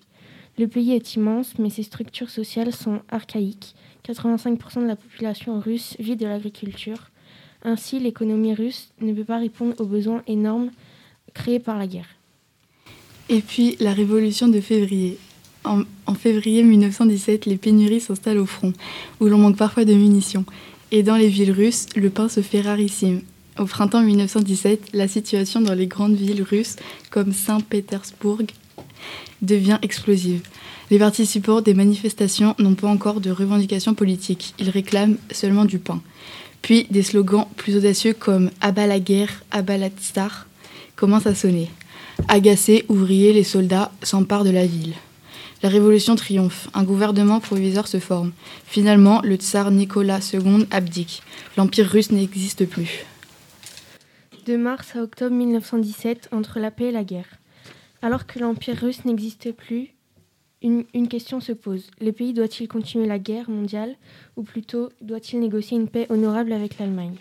Le 0.57 0.67
pays 0.67 0.93
est 0.93 1.13
immense, 1.13 1.53
mais 1.59 1.69
ses 1.69 1.83
structures 1.83 2.31
sociales 2.31 2.73
sont 2.73 3.01
archaïques. 3.09 3.75
85% 4.07 4.81
de 4.81 4.87
la 4.87 4.95
population 4.95 5.59
russe 5.59 5.95
vit 5.99 6.15
de 6.15 6.25
l'agriculture. 6.25 7.11
Ainsi, 7.63 7.99
l'économie 7.99 8.55
russe 8.55 8.89
ne 8.99 9.13
peut 9.13 9.23
pas 9.23 9.37
répondre 9.37 9.75
aux 9.77 9.85
besoins 9.85 10.23
énormes 10.25 10.71
créés 11.35 11.59
par 11.59 11.77
la 11.77 11.85
guerre. 11.85 12.09
Et 13.29 13.41
puis 13.41 13.75
la 13.79 13.93
révolution 13.93 14.47
de 14.47 14.59
février. 14.59 15.19
En, 15.65 16.13
février 16.15 16.63
1917, 16.63 17.45
les 17.45 17.57
pénuries 17.57 17.99
s'installent 17.99 18.39
au 18.39 18.47
front, 18.47 18.73
où 19.19 19.25
l'on 19.25 19.37
manque 19.37 19.57
parfois 19.57 19.85
de 19.85 19.93
munitions. 19.93 20.45
Et 20.91 21.03
dans 21.03 21.17
les 21.17 21.27
villes 21.27 21.51
russes, 21.51 21.85
le 21.95 22.09
pain 22.09 22.27
se 22.27 22.41
fait 22.41 22.61
rarissime. 22.61 23.21
Au 23.59 23.65
printemps 23.65 24.03
1917, 24.03 24.89
la 24.93 25.07
situation 25.07 25.61
dans 25.61 25.73
les 25.73 25.87
grandes 25.87 26.15
villes 26.15 26.43
russes, 26.43 26.75
comme 27.09 27.33
Saint-Pétersbourg, 27.33 28.41
devient 29.41 29.79
explosive. 29.81 30.41
Les 30.91 30.99
participants 30.99 31.61
des 31.61 31.73
manifestations 31.73 32.53
n'ont 32.59 32.75
pas 32.75 32.87
encore 32.87 33.19
de 33.19 33.31
revendications 33.31 33.95
politiques. 33.95 34.53
Ils 34.59 34.69
réclament 34.69 35.17
seulement 35.31 35.65
du 35.65 35.79
pain. 35.79 36.01
Puis 36.61 36.85
des 36.91 37.01
slogans 37.01 37.47
plus 37.55 37.75
audacieux 37.75 38.13
comme 38.13 38.51
Abat 38.61 38.85
la 38.85 38.99
guerre, 38.99 39.43
abat 39.49 39.77
la 39.77 39.89
tsar 39.89 40.45
commencent 40.95 41.27
à 41.27 41.33
sonner. 41.33 41.71
Agacés, 42.27 42.85
ouvriers, 42.89 43.33
les 43.33 43.43
soldats 43.43 43.91
s'emparent 44.03 44.43
de 44.43 44.51
la 44.51 44.67
ville. 44.67 44.93
La 45.63 45.69
révolution 45.69 46.15
triomphe, 46.15 46.69
un 46.75 46.83
gouvernement 46.83 47.39
provisoire 47.39 47.87
se 47.87 47.99
forme. 47.99 48.33
Finalement, 48.67 49.21
le 49.23 49.35
tsar 49.35 49.71
Nicolas 49.71 50.19
II 50.31 50.67
abdique. 50.69 51.23
L'empire 51.57 51.89
russe 51.89 52.11
n'existe 52.11 52.65
plus. 52.67 53.05
De 54.47 54.55
mars 54.55 54.95
à 54.95 55.03
octobre 55.03 55.35
1917, 55.35 56.29
entre 56.31 56.61
la 56.61 56.71
paix 56.71 56.85
et 56.85 56.91
la 56.93 57.03
guerre. 57.03 57.27
Alors 58.01 58.25
que 58.25 58.39
l'Empire 58.39 58.77
russe 58.77 59.03
n'existe 59.03 59.51
plus, 59.51 59.93
une, 60.61 60.85
question 61.09 61.41
se 61.41 61.51
pose. 61.51 61.91
Le 61.99 62.13
pays 62.13 62.31
doit-il 62.31 62.69
continuer 62.69 63.07
la 63.07 63.19
guerre 63.19 63.49
mondiale 63.49 63.97
ou 64.37 64.43
plutôt 64.43 64.87
doit-il 65.01 65.41
négocier 65.41 65.77
une 65.77 65.89
paix 65.89 66.07
honorable 66.09 66.53
avec 66.53 66.79
l'Allemagne? 66.79 67.17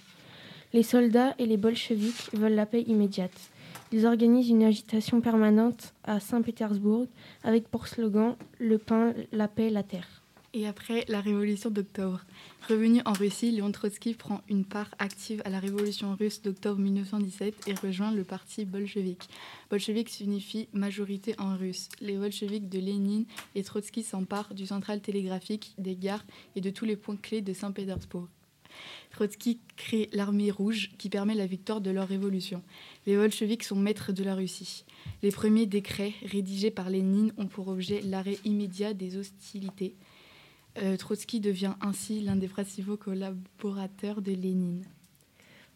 Les 0.73 0.85
soldats 0.85 1.35
et 1.41 1.47
les 1.47 1.57
bolcheviks 1.57 2.33
veulent 2.33 2.55
la 2.55 2.65
paix 2.65 2.83
immédiate. 2.83 3.51
Ils 3.91 4.07
organisent 4.07 4.51
une 4.51 4.63
agitation 4.63 5.21
permanente 5.21 5.95
à 6.05 6.21
Saint-Pétersbourg 6.21 7.09
avec 7.43 7.67
pour 7.67 7.89
slogan 7.89 8.37
Le 8.61 8.79
pain, 8.79 9.15
la 9.33 9.49
paix, 9.49 9.69
la 9.69 9.83
terre. 9.83 10.16
Et 10.59 10.67
après 10.67 11.05
la 11.09 11.21
révolution 11.21 11.69
d'octobre, 11.69 12.25
revenu 12.67 13.03
en 13.05 13.13
Russie, 13.13 13.51
Léon 13.51 13.73
Trotsky 13.73 14.15
prend 14.15 14.41
une 14.49 14.65
part 14.65 14.89
active 14.99 15.43
à 15.45 15.51
la 15.51 15.61
révolution 15.61 16.17
russe 16.19 16.41
d'octobre 16.41 16.81
1917 16.81 17.69
et 17.69 17.75
rejoint 17.75 18.11
le 18.11 18.25
parti 18.25 18.65
bolchevique. 18.65 19.29
Bolchevique 19.69 20.09
signifie 20.09 20.69
majorité 20.73 21.35
en 21.37 21.59
russe. 21.59 21.91
Les 22.01 22.17
bolcheviks 22.17 22.71
de 22.71 22.79
Lénine 22.79 23.27
et 23.55 23.63
Trotsky 23.65 24.03
s'emparent 24.03 24.55
du 24.55 24.65
central 24.65 25.03
télégraphique, 25.03 25.75
des 25.77 25.95
gares 25.95 26.25
et 26.55 26.63
de 26.63 26.71
tous 26.71 26.87
les 26.87 26.97
points 26.97 27.19
clés 27.19 27.43
de 27.43 27.53
Saint-Pétersbourg. 27.53 28.27
Trotsky 29.11 29.61
crée 29.77 30.09
l'armée 30.15 30.51
rouge 30.51 30.91
qui 30.97 31.11
permet 31.11 31.35
la 31.35 31.47
victoire 31.47 31.83
de 31.83 31.91
leur 31.91 32.09
révolution. 32.09 32.63
Les 33.07 33.17
bolcheviks 33.17 33.63
sont 33.63 33.77
maîtres 33.77 34.13
de 34.13 34.25
la 34.25 34.35
Russie. 34.35 34.87
Les 35.23 35.31
premiers 35.31 35.67
décrets 35.67 36.15
rédigés 36.25 36.71
par 36.71 36.89
Lénine 36.89 37.35
ont 37.37 37.47
pour 37.47 37.69
objet 37.69 38.01
l'arrêt 38.01 38.39
immédiat 38.47 38.95
des 38.95 39.19
hostilités. 39.19 39.95
Euh, 40.79 40.97
Trotsky 40.97 41.41
devient 41.41 41.75
ainsi 41.81 42.21
l'un 42.21 42.37
des 42.37 42.49
principaux 42.49 42.97
collaborateurs 42.97 44.21
de 44.21 44.33
Lénine. 44.33 44.85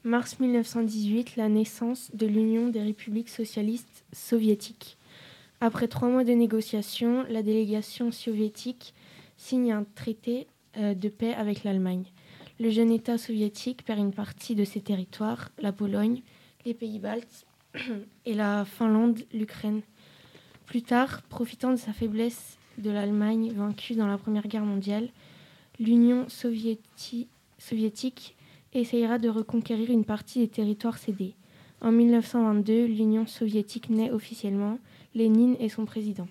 Mars 0.04 0.38
1918, 0.40 1.36
la 1.36 1.48
naissance 1.48 2.10
de 2.14 2.26
l'Union 2.26 2.68
des 2.68 2.80
républiques 2.80 3.28
socialistes 3.28 4.04
soviétiques. 4.12 4.96
Après 5.60 5.88
trois 5.88 6.08
mois 6.08 6.24
de 6.24 6.32
négociations, 6.32 7.24
la 7.28 7.42
délégation 7.42 8.10
soviétique 8.10 8.94
signe 9.36 9.72
un 9.72 9.84
traité 9.94 10.46
euh, 10.76 10.94
de 10.94 11.08
paix 11.08 11.34
avec 11.34 11.64
l'Allemagne. 11.64 12.04
Le 12.58 12.70
jeune 12.70 12.90
État 12.90 13.18
soviétique 13.18 13.84
perd 13.84 13.98
une 13.98 14.12
partie 14.12 14.54
de 14.54 14.64
ses 14.64 14.80
territoires, 14.80 15.50
la 15.58 15.72
Pologne, 15.72 16.22
les 16.66 16.74
pays 16.74 16.98
baltes 16.98 17.46
et 18.26 18.34
la 18.34 18.64
Finlande, 18.64 19.20
l'Ukraine. 19.32 19.82
Plus 20.66 20.82
tard, 20.82 21.22
profitant 21.22 21.70
de 21.70 21.76
sa 21.76 21.92
faiblesse 21.92 22.58
de 22.78 22.90
l'Allemagne 22.90 23.52
vaincue 23.52 23.94
dans 23.94 24.06
la 24.06 24.18
Première 24.18 24.48
Guerre 24.48 24.64
mondiale, 24.64 25.08
l'Union 25.78 26.26
soviéti- 26.28 27.26
soviétique 27.58 28.36
essayera 28.72 29.18
de 29.18 29.28
reconquérir 29.28 29.90
une 29.90 30.04
partie 30.04 30.38
des 30.40 30.48
territoires 30.48 30.98
cédés. 30.98 31.34
En 31.80 31.92
1922, 31.92 32.86
l'Union 32.86 33.26
soviétique 33.26 33.90
naît 33.90 34.10
officiellement. 34.10 34.78
Lénine 35.14 35.56
est 35.58 35.70
son 35.70 35.84
président. 35.84 36.28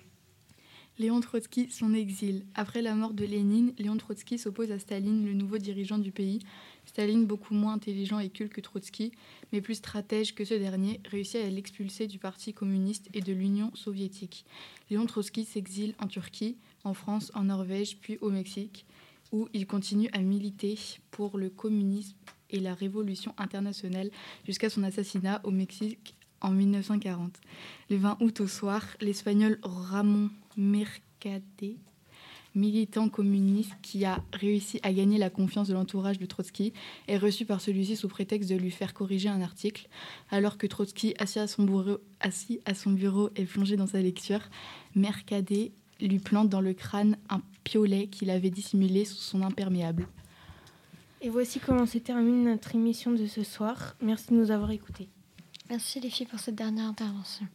Léon 1.00 1.20
Trotsky, 1.20 1.70
son 1.70 1.94
exil. 1.94 2.44
Après 2.54 2.82
la 2.82 2.94
mort 2.94 3.14
de 3.14 3.24
Lénine, 3.24 3.72
Léon 3.78 3.96
Trotsky 3.96 4.38
s'oppose 4.38 4.70
à 4.70 4.78
Staline, 4.78 5.24
le 5.24 5.32
nouveau 5.32 5.56
dirigeant 5.56 5.96
du 5.96 6.12
pays. 6.12 6.40
Staline, 6.84 7.24
beaucoup 7.24 7.54
moins 7.54 7.72
intelligent 7.72 8.18
et 8.18 8.28
culte 8.28 8.52
que 8.52 8.60
Trotsky, 8.60 9.10
mais 9.50 9.62
plus 9.62 9.76
stratège 9.76 10.34
que 10.34 10.44
ce 10.44 10.52
dernier, 10.52 11.00
réussit 11.06 11.40
à 11.40 11.48
l'expulser 11.48 12.06
du 12.06 12.18
Parti 12.18 12.52
communiste 12.52 13.08
et 13.14 13.22
de 13.22 13.32
l'Union 13.32 13.70
soviétique. 13.74 14.44
Léon 14.90 15.06
Trotsky 15.06 15.46
s'exile 15.46 15.94
en 16.00 16.06
Turquie, 16.06 16.58
en 16.84 16.92
France, 16.92 17.32
en 17.34 17.44
Norvège, 17.44 17.96
puis 17.96 18.18
au 18.20 18.28
Mexique, 18.28 18.84
où 19.32 19.48
il 19.54 19.66
continue 19.66 20.10
à 20.12 20.18
militer 20.18 20.78
pour 21.12 21.38
le 21.38 21.48
communisme 21.48 22.14
et 22.50 22.60
la 22.60 22.74
révolution 22.74 23.32
internationale 23.38 24.10
jusqu'à 24.44 24.68
son 24.68 24.82
assassinat 24.82 25.40
au 25.44 25.50
Mexique 25.50 26.14
en 26.42 26.50
1940. 26.50 27.40
Le 27.88 27.96
20 27.96 28.18
août 28.20 28.40
au 28.40 28.46
soir, 28.46 28.84
l'Espagnol 29.00 29.58
Ramon 29.62 30.28
Mercader, 30.56 31.76
militant 32.54 33.08
communiste 33.08 33.72
qui 33.82 34.04
a 34.04 34.22
réussi 34.32 34.80
à 34.82 34.92
gagner 34.92 35.18
la 35.18 35.30
confiance 35.30 35.68
de 35.68 35.74
l'entourage 35.74 36.18
de 36.18 36.26
Trotsky, 36.26 36.72
est 37.08 37.18
reçu 37.18 37.44
par 37.44 37.60
celui-ci 37.60 37.96
sous 37.96 38.08
prétexte 38.08 38.50
de 38.50 38.56
lui 38.56 38.70
faire 38.70 38.94
corriger 38.94 39.28
un 39.28 39.40
article, 39.40 39.88
alors 40.30 40.58
que 40.58 40.66
Trotsky, 40.66 41.14
assis 41.18 41.38
à 41.38 41.46
son 41.46 41.64
bureau, 41.64 41.98
assis 42.20 42.60
à 42.64 42.74
son 42.74 42.90
bureau 42.90 43.30
et 43.36 43.44
plongé 43.44 43.76
dans 43.76 43.86
sa 43.86 44.00
lecture, 44.00 44.40
Mercader 44.94 45.72
lui 46.00 46.18
plante 46.18 46.48
dans 46.48 46.60
le 46.60 46.72
crâne 46.72 47.16
un 47.28 47.42
piolet 47.64 48.06
qu'il 48.06 48.30
avait 48.30 48.50
dissimulé 48.50 49.04
sous 49.04 49.16
son 49.16 49.42
imperméable. 49.42 50.08
Et 51.20 51.28
voici 51.28 51.60
comment 51.60 51.86
se 51.86 51.98
termine 51.98 52.44
notre 52.44 52.74
émission 52.74 53.12
de 53.12 53.26
ce 53.26 53.44
soir. 53.44 53.94
Merci 54.00 54.30
de 54.30 54.36
nous 54.36 54.50
avoir 54.50 54.70
écoutés. 54.70 55.08
Merci 55.68 56.00
les 56.00 56.08
filles 56.08 56.26
pour 56.26 56.40
cette 56.40 56.54
dernière 56.54 56.86
intervention. 56.86 57.46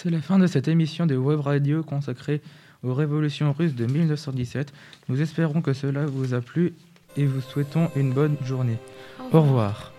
C'est 0.00 0.10
la 0.10 0.20
fin 0.20 0.38
de 0.38 0.46
cette 0.46 0.68
émission 0.68 1.06
de 1.06 1.16
Web 1.16 1.40
Radio 1.40 1.82
consacrée 1.82 2.40
aux 2.84 2.94
révolutions 2.94 3.52
russes 3.52 3.74
de 3.74 3.84
1917. 3.84 4.72
Nous 5.08 5.20
espérons 5.20 5.60
que 5.60 5.72
cela 5.72 6.06
vous 6.06 6.34
a 6.34 6.40
plu 6.40 6.74
et 7.16 7.26
vous 7.26 7.40
souhaitons 7.40 7.90
une 7.96 8.12
bonne 8.12 8.36
journée. 8.44 8.76
Au 9.18 9.24
revoir. 9.24 9.34
Au 9.34 9.42
revoir. 9.42 9.92